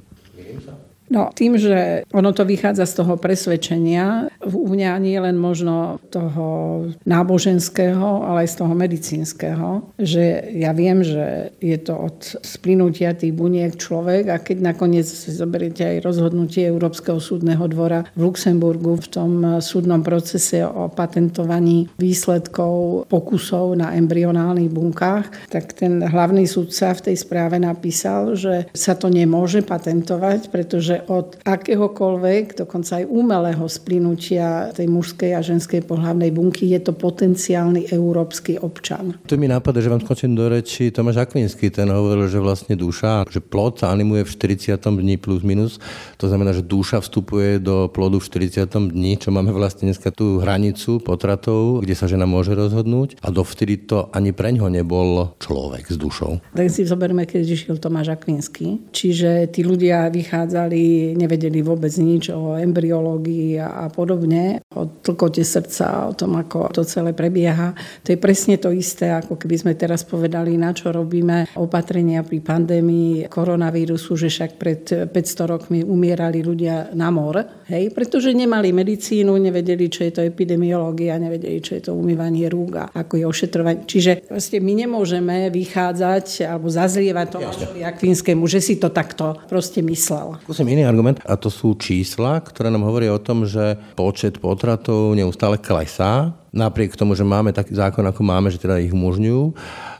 No 1.14 1.30
tým, 1.30 1.54
že 1.54 2.02
ono 2.10 2.34
to 2.34 2.42
vychádza 2.42 2.90
z 2.90 2.94
toho 2.98 3.14
presvedčenia, 3.14 4.34
u 4.42 4.66
mňa 4.66 4.98
nie 4.98 5.14
len 5.14 5.38
možno 5.38 6.02
toho 6.10 6.82
náboženského, 7.06 8.26
ale 8.26 8.42
aj 8.42 8.48
z 8.50 8.56
toho 8.58 8.74
medicínskeho, 8.74 9.68
že 9.94 10.50
ja 10.58 10.74
viem, 10.74 11.06
že 11.06 11.54
je 11.62 11.78
to 11.78 11.94
od 11.94 12.18
splynutia 12.42 13.14
tých 13.14 13.30
buniek 13.30 13.78
človek 13.78 14.26
a 14.26 14.42
keď 14.42 14.74
nakoniec 14.74 15.06
si 15.06 15.30
zoberiete 15.30 15.86
aj 15.86 16.02
rozhodnutie 16.02 16.66
Európskeho 16.66 17.22
súdneho 17.22 17.62
dvora 17.70 18.02
v 18.18 18.26
Luxemburgu 18.26 18.98
v 18.98 19.06
tom 19.06 19.32
súdnom 19.62 20.02
procese 20.02 20.66
o 20.66 20.90
patentovaní 20.90 21.86
výsledkov 21.94 23.06
pokusov 23.06 23.78
na 23.78 23.94
embryonálnych 23.94 24.72
bunkách, 24.72 25.46
tak 25.46 25.78
ten 25.78 26.02
hlavný 26.02 26.50
súdca 26.50 26.90
v 26.98 27.04
tej 27.06 27.16
správe 27.22 27.62
napísal, 27.62 28.34
že 28.34 28.66
sa 28.74 28.98
to 28.98 29.06
nemôže 29.06 29.62
patentovať, 29.62 30.50
pretože 30.50 31.03
od 31.08 31.40
akéhokoľvek, 31.44 32.60
dokonca 32.64 33.02
aj 33.02 33.04
umelého 33.08 33.64
splynutia 33.66 34.70
tej 34.72 34.88
mužskej 34.88 35.32
a 35.36 35.40
ženskej 35.40 35.84
pohľavnej 35.84 36.30
bunky 36.30 36.70
je 36.70 36.80
to 36.80 36.92
potenciálny 36.92 37.88
európsky 37.90 38.60
občan. 38.60 39.16
Tu 39.24 39.40
mi 39.40 39.48
napadá, 39.48 39.80
že 39.80 39.90
vám 39.90 40.04
skočím 40.04 40.36
do 40.36 40.46
reči 40.48 40.92
Tomáš 40.94 41.24
Akvinsky, 41.24 41.72
ten 41.72 41.88
hovoril, 41.90 42.28
že 42.28 42.42
vlastne 42.42 42.74
duša, 42.76 43.28
že 43.30 43.40
plod 43.40 43.80
sa 43.80 43.90
animuje 43.90 44.24
v 44.26 44.30
40. 44.30 44.76
dni 44.78 45.16
plus 45.16 45.40
minus, 45.40 45.80
to 46.20 46.28
znamená, 46.28 46.52
že 46.52 46.64
duša 46.64 47.00
vstupuje 47.00 47.58
do 47.58 47.88
plodu 47.88 48.20
v 48.20 48.26
40. 48.26 48.92
dni, 48.92 49.16
čo 49.18 49.32
máme 49.32 49.50
vlastne 49.50 49.88
dneska 49.90 50.12
tú 50.12 50.40
hranicu 50.40 51.00
potratov, 51.00 51.82
kde 51.82 51.94
sa 51.96 52.06
žena 52.10 52.28
môže 52.28 52.52
rozhodnúť 52.52 53.18
a 53.22 53.28
dovtedy 53.32 53.88
to 53.88 54.12
ani 54.12 54.30
pre 54.30 54.52
ňo 54.52 54.68
nebol 54.68 55.34
človek 55.40 55.88
s 55.88 55.96
dušou. 55.96 56.40
Tak 56.54 56.68
si 56.68 56.84
zoberme, 56.84 57.24
keď 57.24 57.42
žišiel 57.44 57.76
Tomáš 57.80 58.14
Akvinsky. 58.14 58.80
Čiže 58.90 59.50
tí 59.50 59.64
ľudia 59.66 60.08
vychádzali, 60.10 60.83
nevedeli 61.14 61.60
vôbec 61.60 61.92
nič 61.98 62.30
o 62.34 62.56
embryológii 62.58 63.60
a, 63.60 63.84
a 63.84 63.92
podobne, 63.92 64.64
o 64.74 64.86
tlkote 64.86 65.42
srdca, 65.44 66.10
o 66.10 66.12
tom, 66.16 66.36
ako 66.38 66.72
to 66.72 66.82
celé 66.82 67.12
prebieha. 67.12 67.74
To 68.04 68.08
je 68.12 68.18
presne 68.18 68.56
to 68.56 68.72
isté, 68.74 69.12
ako 69.12 69.38
keby 69.38 69.56
sme 69.60 69.72
teraz 69.74 70.02
povedali, 70.06 70.56
na 70.56 70.74
čo 70.74 70.90
robíme 70.90 71.54
opatrenia 71.58 72.24
pri 72.24 72.40
pandémii 72.40 73.28
koronavírusu, 73.28 74.16
že 74.16 74.28
však 74.30 74.50
pred 74.56 74.82
500 75.10 75.52
rokmi 75.52 75.80
umierali 75.84 76.40
ľudia 76.40 76.92
na 76.96 77.08
mor, 77.08 77.64
hej, 77.68 77.90
pretože 77.94 78.32
nemali 78.34 78.70
medicínu, 78.74 79.34
nevedeli, 79.36 79.86
čo 79.88 80.04
je 80.04 80.12
to 80.12 80.22
epidemiológia, 80.24 81.20
nevedeli, 81.20 81.58
čo 81.60 81.78
je 81.78 81.82
to 81.88 81.92
umývanie 81.96 82.46
rúk 82.50 82.72
a 82.80 82.84
ako 82.92 83.20
je 83.20 83.24
ošetrovanie. 83.24 83.82
Čiže 83.84 84.12
vlastne 84.28 84.58
my 84.60 84.72
nemôžeme 84.86 85.36
vychádzať 85.48 86.46
alebo 86.48 86.66
zazlievať 86.70 87.26
Tomášovi 87.38 87.80
Akvinskému, 87.86 88.44
že 88.50 88.60
si 88.60 88.76
to 88.76 88.90
takto 88.90 89.38
proste 89.46 89.80
myslel. 89.82 90.38
Skúsim 90.44 90.66
iný 90.74 90.82
argument 90.84 91.22
a 91.22 91.38
to 91.38 91.48
sú 91.48 91.78
čísla, 91.78 92.42
ktoré 92.42 92.68
nám 92.68 92.84
hovoria 92.84 93.14
o 93.14 93.22
tom, 93.22 93.46
že 93.46 93.78
počet 93.94 94.42
potratov 94.42 95.14
neustále 95.14 95.56
klesá 95.62 96.34
napriek 96.54 96.94
tomu, 96.94 97.18
že 97.18 97.26
máme 97.26 97.50
taký 97.50 97.74
zákon, 97.74 98.06
ako 98.06 98.22
máme, 98.22 98.48
že 98.48 98.62
teda 98.62 98.78
ich 98.78 98.94
umožňujú. 98.94 99.42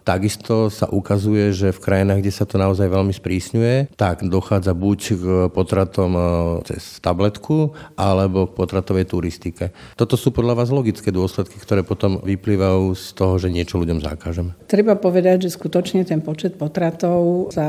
Takisto 0.05 0.69
sa 0.69 0.85
ukazuje, 0.93 1.49
že 1.57 1.73
v 1.73 1.81
krajinách, 1.81 2.21
kde 2.21 2.37
sa 2.37 2.45
to 2.45 2.61
naozaj 2.61 2.93
veľmi 2.93 3.17
sprísňuje, 3.17 3.97
tak 3.97 4.21
dochádza 4.29 4.77
buď 4.77 5.01
k 5.17 5.25
potratom 5.49 6.13
e, 6.13 6.23
cez 6.69 7.01
tabletku, 7.01 7.73
alebo 7.97 8.45
k 8.45 8.53
potratovej 8.53 9.09
turistike. 9.09 9.73
Toto 9.97 10.21
sú 10.21 10.29
podľa 10.29 10.61
vás 10.61 10.69
logické 10.69 11.09
dôsledky, 11.09 11.57
ktoré 11.57 11.81
potom 11.81 12.21
vyplývajú 12.21 12.93
z 12.93 13.07
toho, 13.17 13.41
že 13.41 13.49
niečo 13.49 13.81
ľuďom 13.81 14.05
zakážeme. 14.05 14.53
Treba 14.69 14.93
povedať, 14.93 15.49
že 15.49 15.57
skutočne 15.57 16.05
ten 16.05 16.21
počet 16.21 16.61
potratov 16.61 17.49
za 17.57 17.65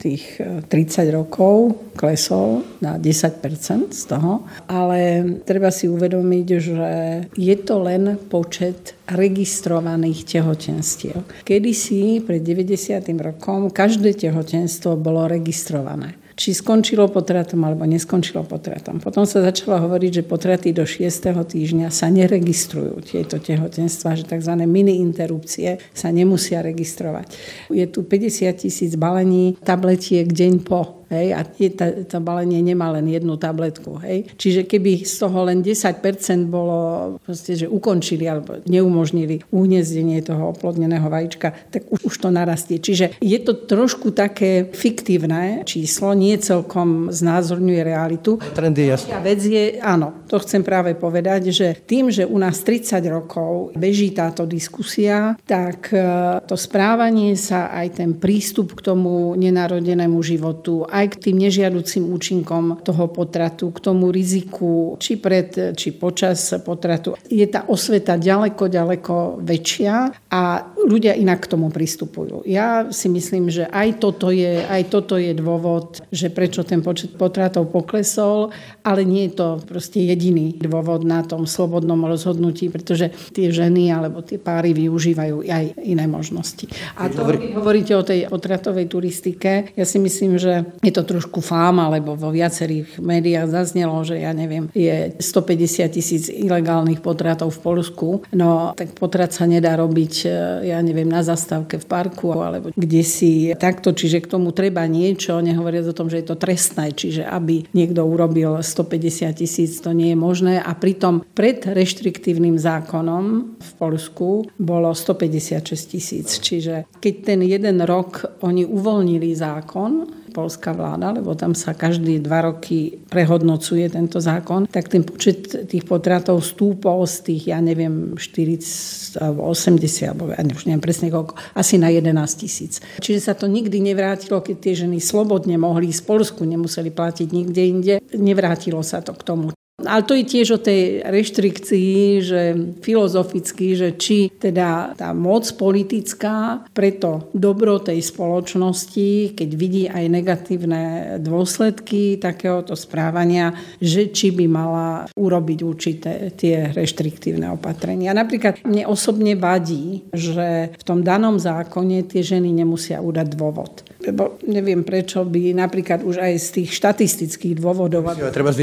tých 0.00 0.40
30 0.40 0.72
e, 0.72 1.12
rokov 1.12 1.76
klesol 1.92 2.64
na 2.80 2.96
10% 2.96 3.92
z 3.92 4.02
toho, 4.08 4.48
ale 4.64 5.28
treba 5.44 5.68
si 5.68 5.92
uvedomiť, 5.92 6.46
že 6.56 6.88
je 7.36 7.56
to 7.60 7.84
len 7.84 8.16
počet 8.32 8.96
registrovaných 9.06 10.24
tehotenstiev. 10.24 11.22
Kedysi, 11.66 12.22
pred 12.22 12.46
90. 12.46 13.02
rokom, 13.18 13.74
každé 13.74 14.14
tehotenstvo 14.14 14.94
bolo 14.94 15.26
registrované 15.26 16.14
či 16.36 16.52
skončilo 16.52 17.08
potratom 17.08 17.64
alebo 17.64 17.88
neskončilo 17.88 18.44
potratom. 18.44 19.00
Potom 19.00 19.24
sa 19.24 19.40
začalo 19.40 19.80
hovoriť, 19.88 20.20
že 20.20 20.28
potraty 20.28 20.76
do 20.76 20.84
6. 20.84 21.08
týždňa 21.32 21.88
sa 21.88 22.12
neregistrujú 22.12 23.00
tieto 23.02 23.40
tehotenstva, 23.40 24.20
že 24.20 24.28
tzv. 24.28 24.52
mini 24.68 25.00
interrupcie 25.00 25.80
sa 25.96 26.12
nemusia 26.12 26.60
registrovať. 26.60 27.32
Je 27.72 27.88
tu 27.88 28.04
50 28.04 28.52
tisíc 28.52 28.92
balení 29.00 29.56
tabletiek 29.64 30.28
deň 30.28 30.60
po 30.60 30.95
Hej, 31.06 31.38
a 31.38 31.40
tá, 31.78 31.86
tá 32.02 32.18
balenie 32.18 32.58
nemá 32.58 32.90
len 32.90 33.06
jednu 33.06 33.38
tabletku. 33.38 34.02
Hej. 34.02 34.34
Čiže 34.34 34.66
keby 34.66 35.06
z 35.06 35.14
toho 35.22 35.46
len 35.46 35.62
10% 35.62 36.02
bolo, 36.50 36.78
proste, 37.22 37.54
že 37.54 37.70
ukončili 37.70 38.26
alebo 38.26 38.58
neumožnili 38.66 39.46
uhniezdenie 39.54 40.18
toho 40.26 40.50
oplodneného 40.50 41.06
vajíčka, 41.06 41.54
tak 41.70 41.86
už, 41.94 42.10
už 42.10 42.14
to 42.18 42.28
narastie. 42.34 42.82
Čiže 42.82 43.22
je 43.22 43.38
to 43.38 43.54
trošku 43.54 44.10
také 44.10 44.66
fiktívne 44.74 45.62
číslo, 45.62 46.10
nie 46.18 46.34
celkom 46.42 47.14
znázorňuje 47.14 47.80
realitu. 47.86 48.42
Trend 48.58 48.74
je 48.74 48.86
jasný. 48.90 49.10
A 49.14 49.22
vec 49.22 49.40
je, 49.46 49.78
áno, 49.78 50.26
to 50.26 50.42
chcem 50.42 50.66
práve 50.66 50.98
povedať, 50.98 51.54
že 51.54 51.78
tým, 51.86 52.10
že 52.10 52.26
u 52.26 52.34
nás 52.34 52.66
30 52.66 52.98
rokov 53.06 53.70
beží 53.78 54.10
táto 54.10 54.42
diskusia, 54.42 55.38
tak 55.46 55.94
e, 55.94 56.02
to 56.50 56.58
správanie 56.58 57.38
sa 57.38 57.70
aj 57.70 58.02
ten 58.02 58.10
prístup 58.18 58.74
k 58.74 58.90
tomu 58.90 59.38
nenarodenému 59.38 60.18
životu, 60.18 60.82
aj 60.96 61.06
k 61.12 61.28
tým 61.28 61.36
nežiaducím 61.44 62.08
účinkom 62.08 62.80
toho 62.80 63.12
potratu, 63.12 63.68
k 63.68 63.78
tomu 63.84 64.08
riziku, 64.08 64.96
či 64.96 65.20
pred, 65.20 65.76
či 65.76 65.92
počas 65.92 66.56
potratu. 66.64 67.20
Je 67.28 67.44
tá 67.44 67.68
osveta 67.68 68.16
ďaleko, 68.16 68.72
ďaleko 68.72 69.44
väčšia 69.44 69.94
a 70.32 70.42
ľudia 70.88 71.12
inak 71.12 71.44
k 71.44 71.50
tomu 71.52 71.68
pristupujú. 71.68 72.48
Ja 72.48 72.88
si 72.88 73.12
myslím, 73.12 73.52
že 73.52 73.68
aj 73.68 74.00
toto 74.00 74.32
je, 74.32 74.64
aj 74.64 74.82
toto 74.88 75.20
je 75.20 75.36
dôvod, 75.36 76.00
že 76.08 76.32
prečo 76.32 76.64
ten 76.64 76.80
počet 76.80 77.12
potratov 77.20 77.68
poklesol, 77.68 78.56
ale 78.86 79.02
nie 79.02 79.26
je 79.26 79.34
to 79.34 79.48
proste 79.66 79.98
jediný 79.98 80.54
dôvod 80.62 81.02
na 81.02 81.26
tom 81.26 81.42
slobodnom 81.50 82.06
rozhodnutí, 82.06 82.70
pretože 82.70 83.10
tie 83.34 83.50
ženy 83.50 83.90
alebo 83.90 84.22
tie 84.22 84.38
páry 84.38 84.70
využívajú 84.70 85.42
aj 85.42 85.74
iné 85.82 86.06
možnosti. 86.06 86.70
A 86.94 87.10
to, 87.10 87.26
keď 87.26 87.58
hovoríte 87.58 87.92
o 87.98 88.06
tej 88.06 88.30
potratovej 88.30 88.86
turistike, 88.86 89.74
ja 89.74 89.82
si 89.82 89.98
myslím, 89.98 90.38
že 90.38 90.62
je 90.86 90.92
to 90.94 91.02
trošku 91.02 91.42
fáma, 91.42 91.90
lebo 91.90 92.14
vo 92.14 92.30
viacerých 92.30 93.02
médiách 93.02 93.50
zaznelo, 93.50 93.98
že 94.06 94.22
ja 94.22 94.30
neviem, 94.30 94.70
je 94.70 95.18
150 95.18 95.90
tisíc 95.90 96.30
ilegálnych 96.30 97.02
potratov 97.02 97.58
v 97.58 97.62
Polsku, 97.66 98.08
no 98.38 98.70
tak 98.78 98.94
potrat 98.94 99.34
sa 99.34 99.50
nedá 99.50 99.74
robiť, 99.74 100.14
e, 100.22 100.28
ja 100.70 100.78
neviem, 100.78 101.10
na 101.10 101.26
zastávke 101.26 101.82
v 101.82 101.86
parku 101.90 102.30
alebo 102.38 102.70
kde 102.76 103.02
si 103.02 103.50
takto, 103.58 103.90
čiže 103.90 104.22
k 104.22 104.30
tomu 104.38 104.54
treba 104.54 104.86
niečo, 104.86 105.42
nehovoriac 105.42 105.90
o 105.90 105.96
tom, 105.96 106.06
že 106.06 106.22
je 106.22 106.26
to 106.30 106.36
trestné, 106.38 106.94
čiže 106.94 107.26
aby 107.26 107.66
niekto 107.74 108.06
urobil 108.06 108.60
150 108.76 109.32
tisíc, 109.40 109.80
to 109.80 109.96
nie 109.96 110.12
je 110.12 110.18
možné 110.20 110.60
a 110.60 110.76
pritom 110.76 111.24
pred 111.32 111.64
reštriktívnym 111.64 112.60
zákonom 112.60 113.56
v 113.56 113.70
Polsku 113.80 114.44
bolo 114.60 114.92
156 114.92 115.96
tisíc, 115.96 116.28
čiže 116.36 116.84
keď 117.00 117.14
ten 117.24 117.40
jeden 117.40 117.80
rok 117.88 118.36
oni 118.44 118.68
uvoľnili 118.68 119.32
zákon, 119.32 120.04
polská 120.36 120.76
vláda, 120.76 121.16
lebo 121.16 121.32
tam 121.32 121.56
sa 121.56 121.72
každý 121.72 122.20
dva 122.20 122.52
roky 122.52 123.00
prehodnocuje 123.08 123.88
tento 123.88 124.20
zákon, 124.20 124.68
tak 124.68 124.92
ten 124.92 125.00
počet 125.00 125.64
tých 125.64 125.88
potratov 125.88 126.44
stúpol 126.44 127.08
z 127.08 127.32
tých, 127.32 127.56
ja 127.56 127.58
neviem, 127.64 128.12
40 128.20 129.16
alebo 129.16 129.48
80, 129.48 130.12
alebo 130.12 130.36
ja 130.36 130.44
už 130.44 130.68
neviem 130.68 130.84
presne 130.84 131.08
koľko, 131.08 131.32
asi 131.56 131.80
na 131.80 131.88
11 131.88 132.12
tisíc. 132.36 132.84
Čiže 133.00 133.20
sa 133.24 133.32
to 133.32 133.48
nikdy 133.48 133.80
nevrátilo, 133.80 134.44
keď 134.44 134.56
tie 134.60 134.74
ženy 134.84 135.00
slobodne 135.00 135.56
mohli 135.56 135.88
z 135.88 136.04
Polsku, 136.04 136.44
nemuseli 136.44 136.92
platiť 136.92 137.28
nikde 137.32 137.62
inde. 137.64 137.94
Nevrátilo 138.12 138.84
sa 138.84 139.00
to 139.00 139.16
k 139.16 139.24
tomu. 139.24 139.56
Ale 139.76 140.08
to 140.08 140.16
je 140.16 140.24
tiež 140.24 140.56
o 140.56 140.64
tej 140.64 141.04
reštrikcii, 141.04 142.24
že 142.24 142.40
filozoficky, 142.80 143.76
že 143.76 143.92
či 144.00 144.32
teda 144.32 144.96
tá 144.96 145.12
moc 145.12 145.44
politická 145.52 146.64
preto 146.72 147.28
dobro 147.36 147.76
tej 147.76 148.00
spoločnosti, 148.00 149.36
keď 149.36 149.50
vidí 149.52 149.84
aj 149.84 150.04
negatívne 150.08 150.82
dôsledky 151.20 152.16
takéhoto 152.16 152.72
správania, 152.72 153.52
že 153.76 154.08
či 154.16 154.32
by 154.32 154.48
mala 154.48 154.88
urobiť 155.12 155.58
určité 155.60 156.32
tie 156.32 156.72
reštriktívne 156.72 157.52
opatrenia. 157.52 158.16
Napríklad 158.16 158.64
mne 158.64 158.88
osobne 158.88 159.36
vadí, 159.36 160.08
že 160.16 160.72
v 160.72 160.84
tom 160.88 161.04
danom 161.04 161.36
zákone 161.36 162.00
tie 162.08 162.24
ženy 162.24 162.48
nemusia 162.48 163.04
udať 163.04 163.28
dôvod. 163.36 163.84
lebo 164.00 164.40
neviem 164.48 164.80
prečo 164.86 165.26
by 165.28 165.52
napríklad 165.52 166.00
už 166.00 166.16
aj 166.16 166.32
z 166.40 166.48
tých 166.62 166.70
štatistických 166.80 167.60
dôvodov, 167.60 168.08
aby, 168.08 168.32
treba 168.32 168.56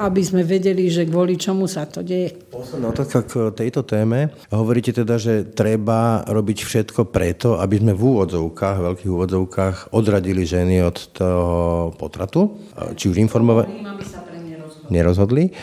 aby 0.00 0.22
sme 0.24 0.45
vedeli, 0.46 0.86
že 0.86 1.04
kvôli 1.04 1.34
čomu 1.34 1.66
sa 1.66 1.84
to 1.84 2.06
deje. 2.06 2.32
Posledná 2.48 2.94
otázka 2.94 3.26
k 3.26 3.32
tejto 3.52 3.82
téme. 3.82 4.30
Hovoríte 4.54 4.94
teda, 4.94 5.18
že 5.18 5.42
treba 5.42 6.22
robiť 6.24 6.62
všetko 6.62 7.10
preto, 7.10 7.58
aby 7.58 7.82
sme 7.82 7.92
v 7.92 8.02
úvodzovkách, 8.02 8.76
veľkých 8.80 9.10
úvodzovkách 9.10 9.76
odradili 9.92 10.46
ženy 10.46 10.86
od 10.86 10.96
toho 11.12 11.90
potratu, 11.98 12.56
či 12.94 13.10
už 13.10 13.18
informovať 13.18 13.66
nerozhodli. 14.90 15.54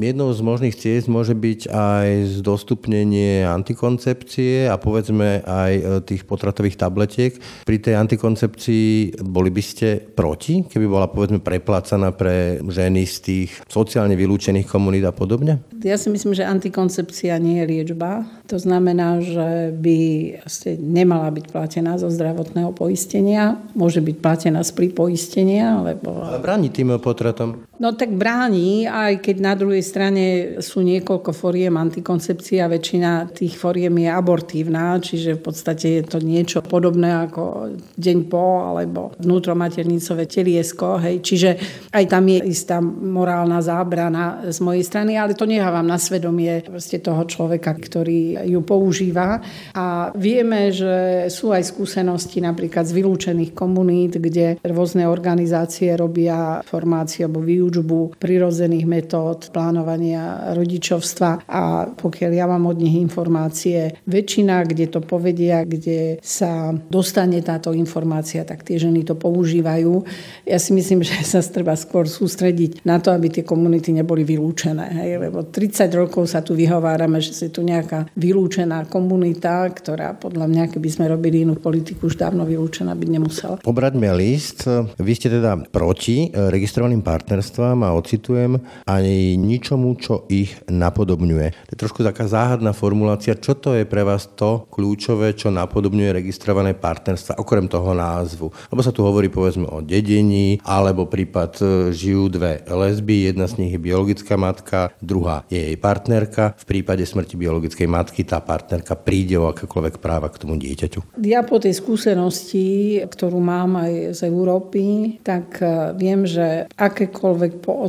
Jednou 0.00 0.32
z 0.32 0.40
možných 0.40 0.76
ciest 0.76 1.06
môže 1.10 1.36
byť 1.36 1.70
aj 1.70 2.06
zdostupnenie 2.40 3.44
antikoncepcie 3.44 4.70
a 4.70 4.76
povedzme 4.80 5.44
aj 5.44 5.72
e, 5.76 5.82
tých 6.04 6.22
potratových 6.24 6.80
tabletiek. 6.80 7.36
Pri 7.66 7.76
tej 7.82 7.98
antikoncepcii 7.98 9.20
boli 9.24 9.50
by 9.52 9.62
ste 9.62 10.00
proti, 10.00 10.64
keby 10.64 10.86
bola 10.86 11.06
povedzme 11.10 11.42
preplácaná 11.42 12.14
pre 12.14 12.60
ženy 12.64 13.04
z 13.04 13.16
tých 13.20 13.50
sociálne 13.66 14.14
vylúčených 14.14 14.68
komunít 14.68 15.04
a 15.04 15.12
podobne? 15.12 15.60
Ja 15.80 15.96
si 15.96 16.12
myslím, 16.12 16.36
že 16.36 16.44
antikoncepcia 16.44 17.36
nie 17.40 17.60
je 17.62 17.68
liečba. 17.68 18.28
To 18.52 18.60
znamená, 18.60 19.22
že 19.24 19.72
by 19.74 19.98
ste 20.44 20.76
nemala 20.76 21.32
byť 21.32 21.48
platená 21.48 21.96
zo 21.96 22.12
zdravotného 22.12 22.74
poistenia. 22.76 23.56
Môže 23.72 24.04
byť 24.04 24.16
platená 24.20 24.60
z 24.60 24.72
pripoistenia. 24.76 25.80
Lebo... 25.80 26.20
Ale 26.20 26.42
bráni 26.42 26.68
tým 26.68 26.92
potratom. 27.00 27.64
No 27.80 27.96
tak 27.96 28.12
bráni, 28.12 28.69
aj 28.86 29.24
keď 29.24 29.36
na 29.42 29.54
druhej 29.58 29.82
strane 29.82 30.24
sú 30.62 30.80
niekoľko 30.86 31.34
foriem 31.34 31.74
antikoncepcie 31.76 32.62
a 32.62 32.70
väčšina 32.70 33.32
tých 33.34 33.58
foriem 33.58 33.92
je 34.00 34.10
abortívna, 34.12 34.96
čiže 35.02 35.36
v 35.36 35.42
podstate 35.42 35.86
je 36.00 36.02
to 36.06 36.18
niečo 36.22 36.62
podobné 36.62 37.26
ako 37.26 37.74
deň 37.98 38.18
po 38.30 38.70
alebo 38.70 39.12
vnútromaternicové 39.18 40.30
teliesko. 40.30 41.02
Hej. 41.02 41.16
Čiže 41.26 41.50
aj 41.90 42.04
tam 42.06 42.24
je 42.30 42.38
istá 42.46 42.78
morálna 42.80 43.58
zábrana 43.60 44.52
z 44.52 44.58
mojej 44.62 44.84
strany, 44.86 45.18
ale 45.18 45.34
to 45.34 45.48
nechávam 45.48 45.84
na 45.84 45.98
svedomie 45.98 46.62
toho 47.00 47.22
človeka, 47.26 47.74
ktorý 47.74 48.46
ju 48.46 48.60
používa. 48.62 49.42
A 49.74 50.14
vieme, 50.14 50.70
že 50.70 51.26
sú 51.32 51.50
aj 51.50 51.66
skúsenosti 51.66 52.38
napríklad 52.38 52.86
z 52.86 52.96
vylúčených 52.96 53.52
komunít, 53.52 54.20
kde 54.20 54.62
rôzne 54.62 55.08
organizácie 55.10 55.96
robia 55.96 56.62
formáciu 56.64 57.26
alebo 57.26 57.40
výučbu 57.40 57.80
účbu 57.80 58.18
prirodzených 58.60 58.84
metód 58.84 59.38
plánovania 59.56 60.52
rodičovstva 60.52 61.48
a 61.48 61.88
pokiaľ 61.88 62.30
ja 62.36 62.44
mám 62.44 62.68
od 62.68 62.76
nich 62.76 62.92
informácie, 63.00 63.96
väčšina, 64.04 64.68
kde 64.68 64.92
to 64.92 65.00
povedia, 65.00 65.64
kde 65.64 66.20
sa 66.20 66.76
dostane 66.92 67.40
táto 67.40 67.72
informácia, 67.72 68.44
tak 68.44 68.68
tie 68.68 68.76
ženy 68.76 69.08
to 69.08 69.16
používajú. 69.16 70.04
Ja 70.44 70.60
si 70.60 70.76
myslím, 70.76 71.00
že 71.08 71.24
sa 71.24 71.40
treba 71.40 71.72
skôr 71.72 72.04
sústrediť 72.04 72.84
na 72.84 73.00
to, 73.00 73.16
aby 73.16 73.32
tie 73.32 73.48
komunity 73.48 73.96
neboli 73.96 74.28
vylúčené. 74.28 74.92
Hej? 75.00 75.16
Lebo 75.16 75.48
30 75.48 75.88
rokov 75.96 76.28
sa 76.28 76.44
tu 76.44 76.52
vyhovárame, 76.52 77.16
že 77.24 77.32
si 77.32 77.48
tu 77.48 77.64
nejaká 77.64 78.12
vylúčená 78.12 78.92
komunita, 78.92 79.64
ktorá 79.72 80.20
podľa 80.20 80.52
mňa, 80.52 80.64
keby 80.68 80.88
sme 80.92 81.08
robili 81.08 81.48
inú 81.48 81.56
politiku, 81.56 82.12
už 82.12 82.20
dávno 82.20 82.44
vylúčená 82.44 82.92
byť 82.92 83.08
nemusela. 83.08 83.56
Pobraďme 83.64 84.12
list. 84.12 84.68
Vy 85.00 85.12
ste 85.16 85.32
teda 85.32 85.56
proti 85.72 86.28
registrovaným 86.28 87.00
partnerstvom 87.00 87.70
svedectvám 87.70 87.84
a 87.84 87.94
ocitujem 87.94 88.49
ani 88.88 89.36
ničomu, 89.36 89.94
čo 90.00 90.24
ich 90.32 90.56
napodobňuje. 90.66 91.48
To 91.50 91.72
je 91.76 91.82
trošku 91.82 92.00
taká 92.02 92.26
záhadná 92.26 92.72
formulácia. 92.72 93.38
Čo 93.38 93.58
to 93.58 93.76
je 93.76 93.84
pre 93.84 94.02
vás 94.02 94.26
to 94.34 94.66
kľúčové, 94.72 95.36
čo 95.36 95.52
napodobňuje 95.52 96.22
registrované 96.22 96.72
partnerstva, 96.74 97.38
okrem 97.38 97.68
toho 97.68 97.92
názvu? 97.92 98.48
Lebo 98.72 98.80
sa 98.80 98.94
tu 98.94 99.04
hovorí 99.04 99.28
povedzme 99.28 99.68
o 99.68 99.84
dedení, 99.84 100.62
alebo 100.64 101.10
prípad 101.10 101.52
e, 101.60 101.64
žijú 101.92 102.30
dve 102.32 102.62
lesby, 102.64 103.30
jedna 103.30 103.46
z 103.50 103.60
nich 103.60 103.72
je 103.74 103.80
biologická 103.82 104.38
matka, 104.38 104.94
druhá 105.02 105.44
je 105.50 105.58
jej 105.58 105.76
partnerka. 105.76 106.54
V 106.56 106.64
prípade 106.64 107.04
smrti 107.04 107.34
biologickej 107.34 107.88
matky 107.90 108.22
tá 108.24 108.38
partnerka 108.40 108.94
príde 108.94 109.36
o 109.36 109.50
akékoľvek 109.50 109.98
práva 109.98 110.30
k 110.30 110.40
tomu 110.40 110.56
dieťaťu. 110.56 111.20
Ja 111.26 111.42
po 111.42 111.58
tej 111.58 111.76
skúsenosti, 111.76 113.00
ktorú 113.04 113.42
mám 113.42 113.82
aj 113.82 114.16
z 114.16 114.20
Európy, 114.30 114.82
tak 115.20 115.58
e, 115.60 115.94
viem, 115.98 116.24
že 116.24 116.70
akékoľvek 116.74 117.60
po 117.60 117.84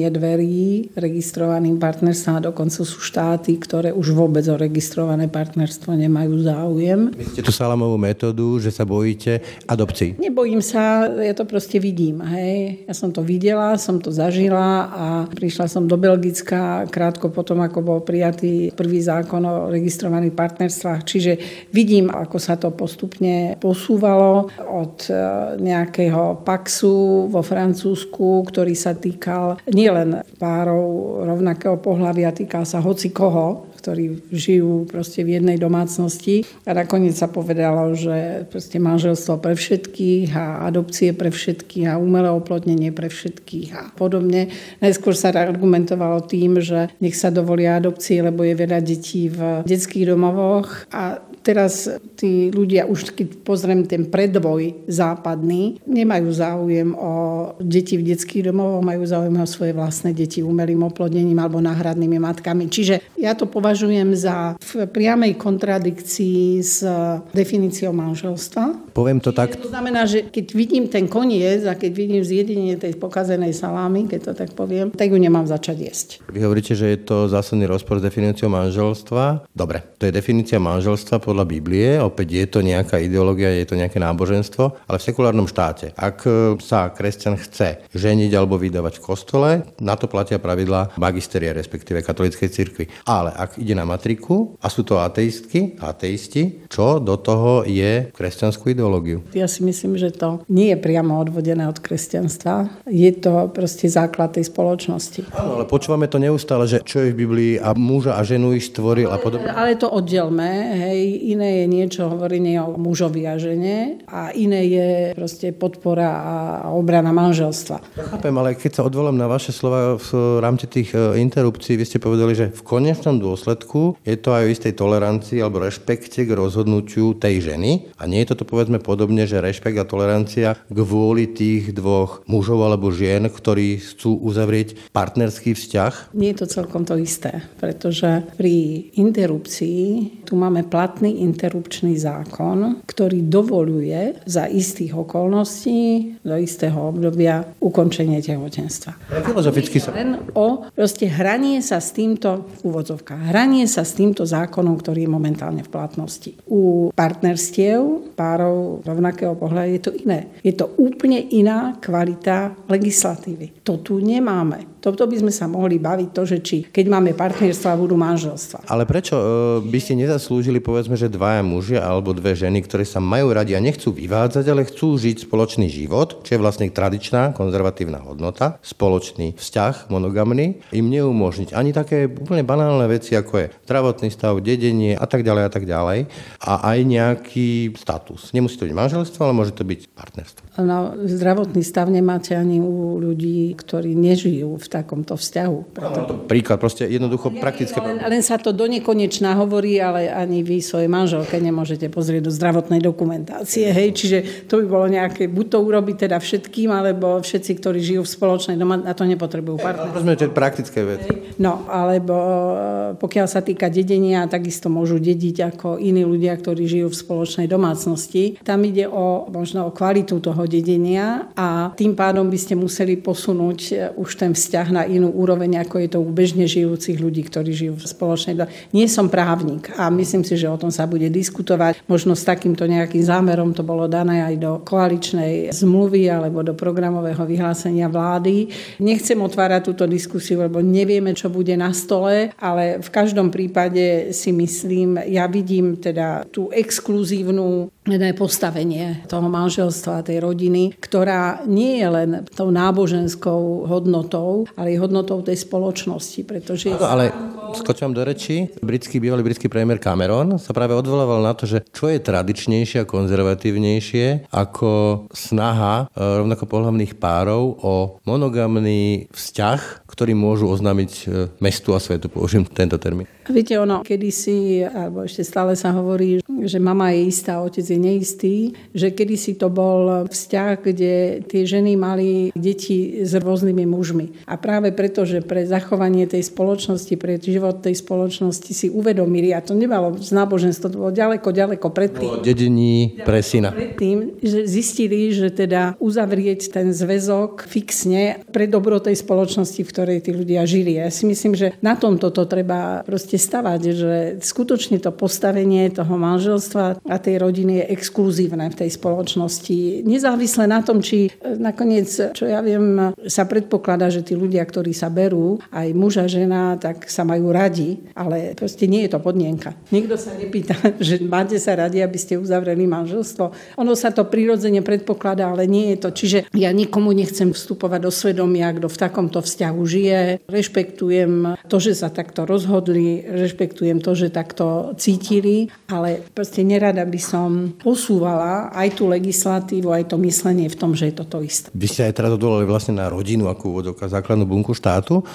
otvorenie 0.00 0.20
dverí 0.20 0.96
registrovaným 0.96 1.76
partnerstvom 1.76 2.40
a 2.40 2.44
dokonca 2.44 2.80
sú 2.80 2.98
štáty, 3.00 3.60
ktoré 3.60 3.92
už 3.92 4.16
vôbec 4.16 4.44
o 4.48 4.56
registrované 4.56 5.28
partnerstvo 5.28 5.92
nemajú 5.92 6.32
záujem. 6.44 7.00
Myslíte 7.12 7.44
tú 7.44 7.52
salamovú 7.52 8.00
metódu, 8.00 8.56
že 8.60 8.72
sa 8.72 8.88
bojíte 8.88 9.44
adopcií? 9.68 10.16
Nebojím 10.16 10.64
sa, 10.64 11.08
ja 11.08 11.34
to 11.36 11.44
proste 11.44 11.76
vidím. 11.76 12.24
Hej. 12.24 12.86
Ja 12.88 12.94
som 12.96 13.12
to 13.12 13.20
videla, 13.20 13.76
som 13.76 14.00
to 14.00 14.08
zažila 14.08 14.88
a 14.88 15.06
prišla 15.28 15.66
som 15.68 15.84
do 15.84 15.96
Belgicka 16.00 16.88
krátko 16.88 17.28
potom, 17.28 17.60
ako 17.60 17.78
bol 17.84 17.98
prijatý 18.00 18.72
prvý 18.72 19.04
zákon 19.04 19.42
o 19.44 19.68
registrovaných 19.68 20.32
partnerstvách. 20.36 21.00
Čiže 21.04 21.32
vidím, 21.74 22.08
ako 22.08 22.36
sa 22.40 22.56
to 22.56 22.72
postupne 22.72 23.56
posúvalo 23.60 24.48
od 24.70 24.96
e, 25.08 25.12
nejakého 25.60 26.44
Paxu 26.46 27.26
vo 27.28 27.42
Francúzsku, 27.42 28.46
ktorý 28.46 28.74
sa 28.76 28.94
týkal 28.94 29.60
nielen 29.90 30.22
párov 30.38 30.86
rovnakého 31.26 31.74
pohľavia, 31.82 32.30
týkal 32.30 32.62
sa 32.62 32.78
hoci 32.78 33.10
koho, 33.10 33.66
ktorí 33.82 34.30
žijú 34.30 34.86
proste 34.86 35.26
v 35.26 35.42
jednej 35.42 35.58
domácnosti. 35.58 36.46
A 36.62 36.78
nakoniec 36.78 37.18
sa 37.18 37.26
povedalo, 37.26 37.90
že 37.98 38.46
proste 38.46 38.78
manželstvo 38.78 39.42
pre 39.42 39.58
všetkých 39.58 40.30
a 40.36 40.62
adopcie 40.70 41.10
pre 41.10 41.34
všetkých 41.34 41.90
a 41.90 41.98
umelé 41.98 42.30
oplodnenie 42.30 42.94
pre 42.94 43.10
všetkých 43.10 43.68
a 43.74 43.82
podobne. 43.98 44.52
Najskôr 44.78 45.18
sa 45.18 45.34
argumentovalo 45.34 46.22
tým, 46.22 46.62
že 46.62 46.92
nech 47.02 47.18
sa 47.18 47.34
dovolia 47.34 47.82
adopcie, 47.82 48.22
lebo 48.22 48.46
je 48.46 48.54
veľa 48.54 48.78
detí 48.78 49.26
v 49.26 49.66
detských 49.66 50.06
domovoch 50.06 50.86
a 50.94 51.18
teraz 51.40 51.88
tí 52.16 52.52
ľudia, 52.52 52.86
už 52.86 53.16
keď 53.16 53.26
pozriem 53.44 53.84
ten 53.88 54.06
predvoj 54.06 54.86
západný, 54.86 55.80
nemajú 55.88 56.28
záujem 56.30 56.92
o 56.94 57.12
deti 57.60 57.96
v 57.96 58.12
detských 58.12 58.52
domovoch, 58.52 58.84
majú 58.84 59.02
záujem 59.04 59.36
o 59.40 59.48
svoje 59.48 59.72
vlastné 59.72 60.12
deti 60.12 60.44
umelým 60.44 60.84
oplodnením 60.84 61.40
alebo 61.40 61.58
náhradnými 61.64 62.20
matkami. 62.20 62.68
Čiže 62.68 63.16
ja 63.16 63.32
to 63.36 63.48
považujem 63.48 64.12
za 64.16 64.54
v 64.60 64.86
priamej 64.88 65.36
kontradikcii 65.40 66.60
s 66.60 66.84
definíciou 67.32 67.92
manželstva. 67.96 68.92
Poviem 68.92 69.20
to 69.20 69.32
tak. 69.32 69.56
To 69.56 69.72
znamená, 69.72 70.04
že 70.04 70.28
keď 70.28 70.46
vidím 70.52 70.84
ten 70.88 71.08
koniec 71.08 71.64
a 71.64 71.74
keď 71.74 71.92
vidím 71.92 72.22
zjedenie 72.22 72.76
tej 72.76 72.96
pokazenej 72.96 73.56
salámy, 73.56 74.06
keď 74.10 74.20
to 74.30 74.32
tak 74.36 74.50
poviem, 74.52 74.92
tak 74.92 75.10
ju 75.10 75.18
nemám 75.18 75.48
začať 75.48 75.76
jesť. 75.80 76.08
Vy 76.28 76.44
hovoríte, 76.44 76.76
že 76.76 76.92
je 76.92 76.98
to 77.00 77.30
zásadný 77.30 77.64
rozpor 77.64 77.98
s 77.98 78.04
definíciou 78.04 78.52
manželstva. 78.52 79.48
Dobre, 79.54 79.82
to 79.96 80.08
je 80.08 80.12
definícia 80.12 80.60
manželstva 80.60 81.22
podľa 81.30 81.46
Biblie, 81.46 82.02
opäť 82.02 82.28
je 82.34 82.46
to 82.50 82.58
nejaká 82.66 82.98
ideológia, 82.98 83.54
je 83.54 83.70
to 83.70 83.78
nejaké 83.78 84.02
náboženstvo, 84.02 84.82
ale 84.90 84.98
v 84.98 85.06
sekulárnom 85.06 85.46
štáte, 85.46 85.94
ak 85.94 86.26
e, 86.26 86.30
sa 86.58 86.90
kresťan 86.90 87.38
chce 87.38 87.86
ženiť 87.94 88.34
alebo 88.34 88.58
vydávať 88.58 88.98
v 88.98 89.04
kostole, 89.06 89.50
na 89.78 89.94
to 89.94 90.10
platia 90.10 90.42
pravidlá 90.42 90.98
magisteria, 90.98 91.54
respektíve 91.54 92.02
katolíckej 92.02 92.50
cirkvi. 92.50 92.90
Ale 93.06 93.30
ak 93.30 93.62
ide 93.62 93.78
na 93.78 93.86
matriku 93.86 94.58
a 94.58 94.66
sú 94.66 94.82
to 94.82 94.98
ateistky, 94.98 95.78
ateisti, 95.78 96.66
čo 96.66 96.98
do 96.98 97.14
toho 97.14 97.62
je 97.62 98.10
kresťanskú 98.10 98.74
ideológiu? 98.74 99.22
Ja 99.30 99.46
si 99.46 99.62
myslím, 99.62 99.94
že 99.94 100.10
to 100.10 100.42
nie 100.50 100.74
je 100.74 100.78
priamo 100.82 101.14
odvodené 101.14 101.70
od 101.70 101.78
kresťanstva. 101.78 102.82
Je 102.90 103.14
to 103.14 103.46
proste 103.54 103.86
základ 103.86 104.34
tej 104.34 104.50
spoločnosti. 104.50 105.30
Áno, 105.30 105.62
ale 105.62 105.70
počúvame 105.70 106.10
to 106.10 106.18
neustále, 106.18 106.66
že 106.66 106.82
čo 106.82 107.06
je 107.06 107.14
v 107.14 107.18
Biblii 107.22 107.52
a 107.62 107.70
muža 107.78 108.18
a 108.18 108.26
ženu 108.26 108.58
ich 108.58 108.66
stvoril 108.66 109.12
a 109.12 109.20
podobne. 109.22 109.46
Ale 109.52 109.78
to 109.78 109.86
oddelme, 109.86 110.48
hej, 110.74 111.19
iné 111.20 111.62
je 111.62 111.66
niečo 111.68 112.08
hovorenie 112.08 112.56
o 112.58 112.74
mužovi 112.80 113.28
a 113.28 113.36
žene 113.36 114.00
a 114.08 114.32
iné 114.32 114.64
je 114.66 114.88
proste 115.12 115.52
podpora 115.52 116.10
a 116.10 116.34
obrana 116.72 117.12
manželstva. 117.12 117.84
Chápem, 118.16 118.34
ale 118.34 118.56
keď 118.56 118.80
sa 118.80 118.86
odvolám 118.88 119.16
na 119.16 119.28
vaše 119.28 119.52
slova 119.52 120.00
v 120.00 120.40
rámci 120.40 120.66
tých 120.66 120.96
e, 120.96 121.20
interrupcií, 121.20 121.76
vy 121.76 121.84
ste 121.84 122.02
povedali, 122.02 122.32
že 122.32 122.48
v 122.48 122.62
konečnom 122.64 123.20
dôsledku 123.20 124.00
je 124.02 124.16
to 124.16 124.32
aj 124.32 124.42
o 124.48 124.52
istej 124.52 124.72
tolerancii 124.74 125.44
alebo 125.44 125.60
rešpekte 125.60 126.24
k 126.24 126.32
rozhodnutiu 126.32 127.14
tej 127.14 127.52
ženy 127.52 127.92
a 128.00 128.08
nie 128.08 128.24
je 128.24 128.32
to 128.32 128.48
povedzme 128.48 128.80
podobne, 128.80 129.28
že 129.28 129.44
rešpekt 129.44 129.76
a 129.76 129.84
tolerancia 129.84 130.56
kvôli 130.72 131.28
tých 131.30 131.76
dvoch 131.76 132.24
mužov 132.24 132.64
alebo 132.64 132.88
žien, 132.88 133.28
ktorí 133.28 133.82
chcú 133.82 134.16
uzavrieť 134.22 134.90
partnerský 134.94 135.52
vzťah? 135.52 136.16
Nie 136.16 136.32
je 136.32 136.42
to 136.42 136.46
celkom 136.48 136.88
to 136.88 136.96
isté, 136.96 137.44
pretože 137.60 138.24
pri 138.38 138.88
interrupcii 138.96 140.22
tu 140.24 140.38
máme 140.38 140.64
platný 140.66 141.09
platný 141.10 141.26
interrupčný 141.26 141.98
zákon, 141.98 142.86
ktorý 142.86 143.26
dovoluje 143.26 144.22
za 144.26 144.46
istých 144.46 144.94
okolností 144.94 146.14
do 146.22 146.36
istého 146.38 146.78
obdobia 146.78 147.42
ukončenie 147.58 148.22
tehotenstva. 148.22 148.94
Filozoficky 149.26 149.82
sa... 149.82 149.90
Len 149.90 150.30
o 150.38 150.70
proste 150.70 151.10
hranie 151.10 151.58
sa 151.62 151.82
s 151.82 151.90
týmto, 151.90 152.46
úvodzovka, 152.62 153.18
hranie 153.18 153.66
sa 153.66 153.82
s 153.82 153.98
týmto 153.98 154.22
zákonom, 154.22 154.78
ktorý 154.78 155.06
je 155.06 155.10
momentálne 155.10 155.62
v 155.66 155.72
platnosti. 155.72 156.30
U 156.46 156.94
partnerstiev, 156.94 158.14
párov 158.14 158.86
rovnakého 158.86 159.34
pohľadu, 159.34 159.68
je 159.74 159.82
to 159.82 159.92
iné. 160.06 160.20
Je 160.46 160.54
to 160.54 160.70
úplne 160.78 161.18
iná 161.34 161.74
kvalita 161.82 162.54
legislatívy. 162.70 163.66
To 163.66 163.82
tu 163.82 163.98
nemáme. 163.98 164.79
Toto 164.80 165.04
by 165.04 165.16
sme 165.20 165.32
sa 165.32 165.44
mohli 165.44 165.76
baviť 165.76 166.08
to, 166.16 166.22
že 166.24 166.38
či 166.40 166.56
keď 166.64 166.86
máme 166.88 167.12
partnerstva, 167.12 167.76
budú 167.76 168.00
manželstva. 168.00 168.64
Ale 168.64 168.88
prečo 168.88 169.14
e, 169.16 169.24
by 169.68 169.78
ste 169.78 170.00
nezaslúžili 170.00 170.64
povedzme, 170.64 170.96
že 170.96 171.12
dvaja 171.12 171.44
muži 171.44 171.76
alebo 171.76 172.16
dve 172.16 172.32
ženy, 172.32 172.64
ktoré 172.64 172.88
sa 172.88 172.98
majú 172.98 173.36
radi 173.36 173.52
a 173.52 173.60
nechcú 173.60 173.92
vyvádzať, 173.92 174.44
ale 174.48 174.64
chcú 174.64 174.96
žiť 174.96 175.28
spoločný 175.28 175.68
život, 175.68 176.24
čo 176.24 176.36
je 176.36 176.42
vlastne 176.42 176.66
tradičná 176.72 177.36
konzervatívna 177.36 178.00
hodnota, 178.00 178.56
spoločný 178.64 179.36
vzťah 179.36 179.92
monogamný, 179.92 180.64
im 180.72 180.86
neumožniť 180.88 181.52
ani 181.52 181.76
také 181.76 182.08
úplne 182.08 182.40
banálne 182.40 182.88
veci, 182.88 183.12
ako 183.12 183.32
je 183.36 183.46
zdravotný 183.68 184.08
stav, 184.08 184.40
dedenie 184.40 184.96
a 184.96 185.04
tak 185.04 185.20
ďalej 185.20 185.42
a 185.44 185.50
tak 185.52 185.64
ďalej 185.68 185.98
a 186.40 186.52
aj 186.72 186.78
nejaký 186.88 187.76
status. 187.76 188.32
Nemusí 188.32 188.56
to 188.56 188.64
byť 188.64 188.74
manželstvo, 188.74 189.20
ale 189.20 189.36
môže 189.36 189.52
to 189.52 189.68
byť 189.68 189.92
partnerstvo. 189.92 190.42
No, 190.64 190.96
zdravotný 190.96 191.60
stav 191.60 191.92
nemáte 191.92 192.32
ani 192.32 192.60
u 192.60 192.96
ľudí, 192.96 193.52
ktorí 193.56 193.92
nežijú 193.92 194.56
v 194.56 194.66
takomto 194.70 195.18
vzťahu. 195.18 195.58
Preto... 195.74 195.98
No, 196.06 196.14
príklad, 196.30 196.62
proste 196.62 196.86
jednoducho 196.86 197.34
nie, 197.34 197.42
praktické. 197.42 197.82
Len, 197.82 197.98
len 197.98 198.22
sa 198.22 198.38
to 198.38 198.54
do 198.54 198.70
nekonečná 198.70 199.34
hovorí, 199.34 199.82
ale 199.82 200.06
ani 200.06 200.46
vy 200.46 200.62
svojej 200.62 200.86
manželke 200.86 201.42
nemôžete 201.42 201.90
pozrieť 201.90 202.30
do 202.30 202.32
zdravotnej 202.32 202.78
dokumentácie. 202.78 203.66
Hej? 203.74 203.88
Čiže 203.98 204.18
to 204.46 204.62
by 204.62 204.66
bolo 204.70 204.86
nejaké, 204.86 205.26
buď 205.26 205.46
to 205.50 205.58
urobiť 205.58 205.96
teda 206.06 206.22
všetkým, 206.22 206.70
alebo 206.70 207.18
všetci, 207.18 207.52
ktorí 207.58 207.82
žijú 207.82 208.02
v 208.06 208.10
spoločnej 208.14 208.56
doma, 208.56 208.78
na 208.78 208.94
to 208.94 209.02
nepotrebujú 209.02 209.58
partner. 209.58 209.90
Rozumiem, 209.90 210.30
praktické 210.30 210.86
veci. 210.86 211.10
No, 211.42 211.66
alebo 211.66 212.14
e, 212.14 212.56
pokiaľ 213.00 213.26
sa 213.26 213.42
týka 213.42 213.66
dedenia, 213.72 214.30
takisto 214.30 214.70
môžu 214.70 215.02
dediť 215.02 215.36
ako 215.56 215.68
iní 215.82 216.06
ľudia, 216.06 216.36
ktorí 216.38 216.68
žijú 216.68 216.92
v 216.92 217.00
spoločnej 217.00 217.46
domácnosti. 217.50 218.38
Tam 218.44 218.62
ide 218.62 218.86
o 218.86 219.26
možno 219.32 219.68
o 219.68 219.74
kvalitu 219.74 220.20
toho 220.20 220.44
dedenia 220.46 221.32
a 221.34 221.72
tým 221.74 221.96
pádom 221.96 222.28
by 222.28 222.38
ste 222.38 222.54
museli 222.54 223.00
posunúť 223.00 223.58
e, 223.72 223.74
už 223.96 224.10
ten 224.20 224.32
vzťah 224.36 224.59
na 224.68 224.84
inú 224.84 225.08
úroveň, 225.08 225.64
ako 225.64 225.80
je 225.80 225.88
to 225.88 225.98
u 226.04 226.10
bežne 226.12 226.44
žijúcich 226.44 227.00
ľudí, 227.00 227.24
ktorí 227.24 227.56
žijú 227.56 227.80
v 227.80 227.88
spoločnej. 227.88 228.34
Nie 228.76 228.84
som 228.84 229.08
právnik 229.08 229.72
a 229.80 229.88
myslím 229.88 230.20
si, 230.20 230.36
že 230.36 230.52
o 230.52 230.60
tom 230.60 230.68
sa 230.68 230.84
bude 230.84 231.08
diskutovať. 231.08 231.80
Možno 231.88 232.12
s 232.12 232.28
takýmto 232.28 232.68
nejakým 232.68 233.00
zámerom 233.00 233.56
to 233.56 233.64
bolo 233.64 233.88
dané 233.88 234.20
aj 234.20 234.34
do 234.36 234.52
koaličnej 234.60 235.48
zmluvy 235.56 236.12
alebo 236.12 236.44
do 236.44 236.52
programového 236.52 237.24
vyhlásenia 237.24 237.88
vlády. 237.88 238.52
Nechcem 238.84 239.16
otvárať 239.16 239.72
túto 239.72 239.84
diskusiu, 239.88 240.44
lebo 240.44 240.60
nevieme, 240.60 241.16
čo 241.16 241.32
bude 241.32 241.56
na 241.56 241.72
stole, 241.72 242.36
ale 242.36 242.82
v 242.82 242.90
každom 242.92 243.32
prípade 243.32 244.10
si 244.12 244.34
myslím, 244.34 245.00
ja 245.06 245.30
vidím 245.30 245.78
teda 245.78 246.28
tú 246.28 246.50
exkluzívnu 246.50 247.70
postavenie 248.14 249.02
toho 249.08 249.26
manželstva, 249.26 250.04
tej 250.04 250.20
rodiny, 250.20 250.76
ktorá 250.76 251.42
nie 251.48 251.80
je 251.80 251.88
len 251.88 252.10
tou 252.36 252.52
náboženskou 252.52 253.66
hodnotou, 253.66 254.46
ale 254.54 254.76
aj 254.76 254.82
hodnotou 254.84 255.24
tej 255.24 255.40
spoločnosti. 255.40 256.20
Pretože... 256.28 256.76
No, 256.76 256.86
ale 256.86 257.10
skočím 257.56 257.96
do 257.96 258.04
reči, 258.04 258.52
britský, 258.60 259.00
bývalý 259.00 259.24
britský 259.26 259.50
premiér 259.50 259.80
Cameron 259.80 260.38
sa 260.38 260.52
práve 260.54 260.76
odvolával 260.76 261.24
na 261.24 261.32
to, 261.34 261.48
že 261.48 261.64
čo 261.72 261.90
je 261.90 261.98
tradičnejšie 261.98 262.84
a 262.84 262.88
konzervatívnejšie 262.88 264.30
ako 264.30 265.04
snaha 265.10 265.90
e, 265.90 266.02
rovnako 266.02 266.44
pohľavných 266.46 266.98
párov 267.00 267.58
o 267.64 267.74
monogamný 268.06 269.10
vzťah, 269.10 269.89
ktorý 269.90 270.14
môžu 270.14 270.46
oznámiť 270.46 270.92
e, 270.94 271.04
mestu 271.42 271.74
a 271.74 271.82
svetu, 271.82 272.06
použijem 272.06 272.46
tento 272.46 272.78
termín. 272.78 273.10
Viete, 273.30 273.58
ono 273.58 273.82
kedysi, 273.86 274.62
alebo 274.66 275.06
ešte 275.06 275.22
stále 275.22 275.54
sa 275.54 275.70
hovorí, 275.74 276.22
že 276.46 276.58
mama 276.58 276.90
je 276.94 277.10
istá, 277.10 277.38
otec 277.42 277.62
je 277.62 277.78
neistý, 277.78 278.34
že 278.74 278.90
kedysi 278.90 279.38
to 279.38 279.46
bol 279.50 280.06
vzťah, 280.06 280.52
kde 280.62 280.94
tie 281.26 281.42
ženy 281.46 281.78
mali 281.78 282.34
deti 282.34 283.02
s 283.02 283.14
rôznymi 283.14 283.64
mužmi. 283.66 284.06
A 284.26 284.34
práve 284.38 284.74
preto, 284.74 285.06
že 285.06 285.22
pre 285.22 285.46
zachovanie 285.46 286.06
tej 286.10 286.26
spoločnosti, 286.26 286.94
pre 286.98 287.18
život 287.18 287.62
tej 287.62 287.78
spoločnosti 287.78 288.50
si 288.50 288.66
uvedomili, 288.70 289.30
a 289.30 289.42
to 289.42 289.54
nemalo 289.54 289.94
z 289.98 290.10
náboženstva, 290.10 290.70
to 290.70 290.80
bolo 290.80 290.92
ďaleko, 290.94 291.28
ďaleko 291.30 291.66
predtým. 291.70 292.10
O 292.10 292.22
dedení 292.22 292.98
pre 293.02 293.22
syna. 293.22 293.54
Predtým, 293.54 294.20
že 294.20 294.46
zistili, 294.46 295.10
že 295.14 295.30
teda 295.30 295.78
uzavrieť 295.78 296.50
ten 296.50 296.74
zväzok 296.74 297.46
fixne 297.46 298.22
pre 298.34 298.50
dobro 298.50 298.82
tej 298.82 298.98
spoločnosti, 298.98 299.60
v 299.62 299.70
ktorej 299.70 299.79
tí 299.86 300.12
ľudia 300.12 300.44
žili. 300.44 300.76
Ja 300.76 300.92
si 300.92 301.08
myslím, 301.08 301.32
že 301.32 301.56
na 301.64 301.74
tomto 301.78 302.12
to 302.12 302.28
treba 302.28 302.84
proste 302.84 303.16
stavať, 303.16 303.60
že 303.72 303.92
skutočne 304.20 304.76
to 304.82 304.92
postavenie 304.92 305.70
toho 305.72 305.96
manželstva 305.96 306.84
a 306.84 306.96
tej 307.00 307.16
rodiny 307.22 307.64
je 307.64 307.70
exkluzívne 307.72 308.50
v 308.52 308.58
tej 308.58 308.70
spoločnosti. 308.76 309.86
Nezávisle 309.88 310.44
na 310.44 310.60
tom, 310.60 310.84
či 310.84 311.08
e, 311.08 311.34
nakoniec, 311.38 311.88
čo 311.88 312.24
ja 312.26 312.44
viem, 312.44 312.92
sa 313.06 313.24
predpokladá, 313.24 313.88
že 313.88 314.04
tí 314.04 314.18
ľudia, 314.18 314.42
ktorí 314.42 314.74
sa 314.74 314.90
berú, 314.90 315.40
aj 315.54 315.68
muž 315.72 316.02
a 316.02 316.06
žena, 316.10 316.58
tak 316.60 316.90
sa 316.90 317.06
majú 317.06 317.30
radi, 317.30 317.80
ale 317.94 318.36
proste 318.36 318.66
nie 318.66 318.84
je 318.86 318.92
to 318.92 318.98
podmienka. 319.00 319.56
Nikto 319.70 319.96
sa 319.96 320.12
nepýta, 320.18 320.58
že 320.82 320.98
máte 321.02 321.38
sa 321.38 321.56
radi, 321.56 321.80
aby 321.80 321.96
ste 321.96 322.20
uzavreli 322.20 322.66
manželstvo. 322.66 323.56
Ono 323.56 323.72
sa 323.78 323.94
to 323.94 324.04
prirodzene 324.04 324.60
predpokladá, 324.60 325.30
ale 325.30 325.46
nie 325.46 325.72
je 325.74 325.78
to. 325.80 325.88
Čiže 325.94 326.18
ja 326.34 326.50
nikomu 326.50 326.90
nechcem 326.90 327.30
vstupovať 327.30 327.80
do 327.80 327.92
svedomia, 327.92 328.52
kto 328.52 328.66
v 328.66 328.80
takomto 328.80 329.18
vzťahu 329.22 329.60
žije. 329.70 330.00
Rešpektujem 330.26 331.38
to, 331.46 331.56
že 331.62 331.78
sa 331.78 331.94
takto 331.94 332.26
rozhodli, 332.26 333.06
rešpektujem 333.06 333.78
to, 333.78 333.94
že 333.94 334.10
takto 334.10 334.74
cítili, 334.74 335.46
ale 335.70 336.02
proste 336.10 336.42
nerada 336.42 336.82
by 336.82 336.98
som 336.98 337.54
posúvala 337.54 338.50
aj 338.50 338.74
tú 338.74 338.90
legislatívu, 338.90 339.70
aj 339.70 339.94
to 339.94 339.96
myslenie 340.02 340.50
v 340.50 340.58
tom, 340.58 340.74
že 340.74 340.90
je 340.90 340.94
to 340.98 341.04
to 341.06 341.18
isté. 341.22 341.46
Vy 341.54 341.66
ste 341.70 341.86
aj 341.86 341.94
teraz 341.94 342.10
odvolali 342.18 342.42
vlastne 342.42 342.74
na 342.82 342.90
rodinu 342.90 343.30
ako 343.30 343.42
úvodovka 343.54 343.86
základnú 343.86 344.26
bunku 344.26 344.50
štátu. 344.50 345.06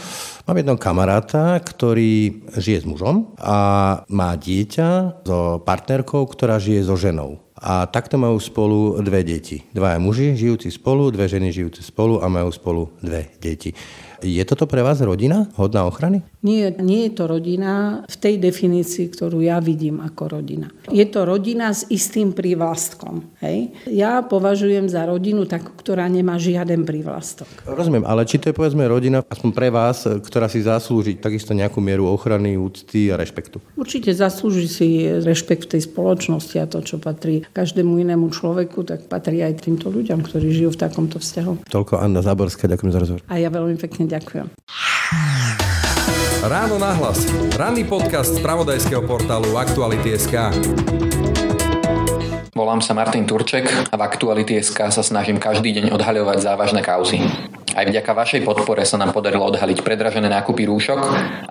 Mám 0.45 0.61
jedného 0.61 0.77
kamaráta, 0.77 1.57
ktorý 1.57 2.45
žije 2.53 2.79
s 2.81 2.85
mužom 2.85 3.33
a 3.41 3.57
má 4.05 4.37
dieťa 4.37 5.25
so 5.25 5.57
partnerkou, 5.65 6.21
ktorá 6.21 6.61
žije 6.61 6.85
so 6.85 6.93
ženou. 6.93 7.41
A 7.57 7.89
takto 7.89 8.21
majú 8.21 8.37
spolu 8.37 9.01
dve 9.01 9.25
deti. 9.25 9.65
Dvaja 9.73 9.97
muži 9.97 10.37
žijúci 10.37 10.69
spolu, 10.69 11.09
dve 11.09 11.25
ženy 11.25 11.49
žijúce 11.49 11.81
spolu 11.81 12.21
a 12.21 12.29
majú 12.29 12.53
spolu 12.53 12.93
dve 13.01 13.33
deti. 13.41 13.73
Je 14.25 14.41
toto 14.47 14.65
pre 14.65 14.79
vás 14.81 15.01
rodina 15.03 15.49
hodná 15.59 15.83
ochrany? 15.85 16.23
Nie, 16.41 16.71
nie 16.81 17.09
je 17.09 17.13
to 17.13 17.29
rodina 17.29 18.01
v 18.07 18.15
tej 18.15 18.35
definícii, 18.41 19.11
ktorú 19.11 19.43
ja 19.43 19.59
vidím 19.59 20.01
ako 20.01 20.39
rodina. 20.39 20.71
Je 20.89 21.03
to 21.09 21.29
rodina 21.29 21.69
s 21.73 21.85
istým 21.93 22.31
prívlastkom. 22.31 23.21
Hej? 23.43 23.75
Ja 23.89 24.23
považujem 24.25 24.87
za 24.87 25.05
rodinu 25.05 25.45
takú, 25.45 25.73
ktorá 25.77 26.09
nemá 26.09 26.41
žiaden 26.41 26.87
prívlastok. 26.87 27.49
Rozumiem, 27.69 28.07
ale 28.07 28.25
či 28.25 28.39
to 28.39 28.49
je 28.49 28.57
povedzme 28.57 28.85
rodina, 28.87 29.21
aspoň 29.25 29.49
pre 29.51 29.69
vás, 29.73 30.05
ktorá 30.35 30.51
si 30.51 30.59
zaslúži 30.59 31.15
takisto 31.15 31.55
nejakú 31.55 31.79
mieru 31.79 32.11
ochrany, 32.11 32.59
úcty 32.59 33.07
a 33.07 33.15
rešpektu? 33.15 33.63
Určite 33.79 34.11
zaslúži 34.11 34.67
si 34.67 35.07
rešpekt 35.07 35.71
v 35.71 35.79
tej 35.79 35.87
spoločnosti 35.87 36.59
a 36.59 36.67
to, 36.67 36.83
čo 36.83 36.99
patrí 36.99 37.47
každému 37.55 38.03
inému 38.03 38.27
človeku, 38.35 38.83
tak 38.83 39.07
patrí 39.07 39.39
aj 39.39 39.63
týmto 39.63 39.87
ľuďom, 39.87 40.27
ktorí 40.27 40.51
žijú 40.51 40.75
v 40.75 40.81
takomto 40.83 41.23
vzťahu. 41.23 41.71
Toľko 41.71 42.03
Anna 42.03 42.19
Záborská, 42.19 42.67
ďakujem 42.67 42.91
za 42.91 42.99
rozhovor. 42.99 43.21
A 43.31 43.39
ja 43.39 43.47
veľmi 43.47 43.79
pekne 43.79 44.11
Ďakujem. 44.11 44.47
Ráno 46.45 46.75
nahlas. 46.77 47.23
Ranný 47.55 47.87
podcast 47.87 48.35
z 48.35 48.43
pravodajského 48.43 49.07
portálu 49.07 49.55
Aktuality.sk. 49.55 50.51
Volám 52.55 52.79
sa 52.79 52.95
Martin 52.95 53.27
Turček 53.27 53.67
a 53.67 53.99
v 53.99 54.01
Aktuality.sk 54.07 54.79
sa 54.87 55.03
snažím 55.03 55.43
každý 55.43 55.75
deň 55.75 55.91
odhaľovať 55.91 56.39
závažné 56.39 56.87
kauzy. 56.87 57.19
Aj 57.75 57.83
vďaka 57.83 58.07
vašej 58.15 58.47
podpore 58.47 58.79
sa 58.87 58.95
nám 58.95 59.11
podarilo 59.11 59.43
odhaliť 59.51 59.83
predražené 59.83 60.31
nákupy 60.31 60.63
rúšok 60.63 61.01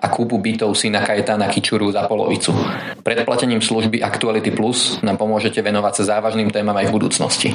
a 0.01 0.07
kúpu 0.09 0.41
bytov 0.41 0.73
syna 0.73 1.05
Kajetána 1.05 1.45
Kičuru 1.45 1.93
za 1.93 2.09
polovicu. 2.09 2.57
Predplatením 3.05 3.61
služby 3.61 4.01
Actuality 4.01 4.49
Plus 4.49 4.97
nám 5.05 5.21
pomôžete 5.21 5.61
venovať 5.61 5.93
sa 6.01 6.17
závažným 6.17 6.49
témam 6.49 6.73
aj 6.73 6.89
v 6.89 6.95
budúcnosti. 6.97 7.49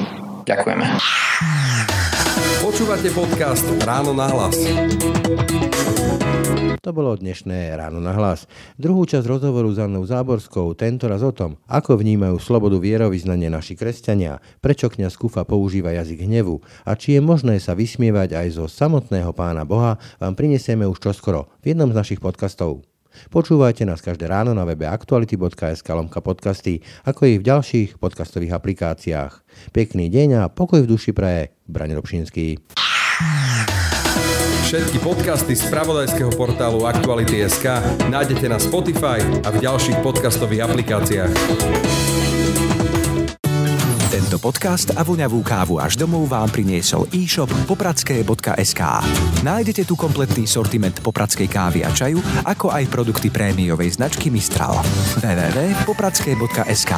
Ďakujeme. 0.47 0.87
Počúvate 2.63 3.11
podcast 3.11 3.67
Ráno 3.83 4.15
na 4.15 4.31
hlas. 4.31 4.55
To 6.81 6.89
bolo 6.97 7.13
dnešné 7.13 7.77
ráno 7.77 8.01
na 8.01 8.09
hlas. 8.09 8.49
Druhú 8.73 9.05
časť 9.05 9.29
rozhovoru 9.29 9.69
s 9.69 9.77
Annou 9.77 10.01
Záborskou, 10.01 10.73
tento 10.73 11.05
raz 11.05 11.21
o 11.21 11.29
tom, 11.29 11.61
ako 11.69 11.93
vnímajú 11.93 12.41
slobodu 12.41 12.81
vierovýznania 12.81 13.53
naši 13.53 13.77
kresťania, 13.77 14.41
prečo 14.65 14.89
kňaz 14.89 15.13
Kufa 15.13 15.45
používa 15.45 15.93
jazyk 15.93 16.25
hnevu 16.25 16.57
a 16.81 16.97
či 16.97 17.13
je 17.13 17.21
možné 17.21 17.61
sa 17.61 17.77
vysmievať 17.77 18.33
aj 18.33 18.47
zo 18.57 18.65
samotného 18.65 19.29
pána 19.29 19.61
Boha, 19.61 20.01
vám 20.17 20.33
prinesieme 20.33 20.89
už 20.89 20.97
čoskoro 20.97 21.53
v 21.61 21.77
jednom 21.77 21.93
z 21.93 22.01
našich 22.01 22.17
podcastov. 22.17 22.81
Počúvajte 23.29 23.85
nás 23.85 24.01
každé 24.01 24.25
ráno 24.25 24.57
na 24.57 24.65
webe 24.65 24.89
aktuality.sk 24.89 25.85
lomka 25.85 26.17
podcasty, 26.17 26.81
ako 27.05 27.29
i 27.29 27.37
v 27.37 27.45
ďalších 27.45 28.01
podcastových 28.01 28.57
aplikáciách. 28.57 29.45
Pekný 29.69 30.09
deň 30.09 30.29
a 30.33 30.43
pokoj 30.49 30.81
v 30.81 30.89
duši 30.89 31.13
pre 31.13 31.53
Brani 31.69 31.93
Robšinský. 31.93 32.57
Všetky 34.71 35.03
podcasty 35.03 35.51
z 35.51 35.67
pravodajského 35.67 36.31
portálu 36.31 36.87
Aktuality.sk 36.87 37.75
nájdete 38.07 38.47
na 38.47 38.55
Spotify 38.55 39.19
a 39.43 39.51
v 39.51 39.67
ďalších 39.67 39.99
podcastových 39.99 40.63
aplikáciách. 40.63 41.31
Tento 44.07 44.39
podcast 44.39 44.95
a 44.95 45.03
voňavú 45.03 45.43
kávu 45.43 45.75
až 45.75 45.99
domov 45.99 46.31
vám 46.31 46.47
priniesol 46.47 47.03
e-shop 47.11 47.51
popradské.sk. 47.67 48.81
Nájdete 49.43 49.83
tu 49.83 49.99
kompletný 49.99 50.47
sortiment 50.47 50.95
popradskej 51.03 51.51
kávy 51.51 51.83
a 51.83 51.91
čaju, 51.91 52.23
ako 52.47 52.71
aj 52.71 52.87
produkty 52.87 53.27
prémiovej 53.27 53.99
značky 53.99 54.31
Mistral. 54.31 54.79
www.popradské.sk 55.19 56.93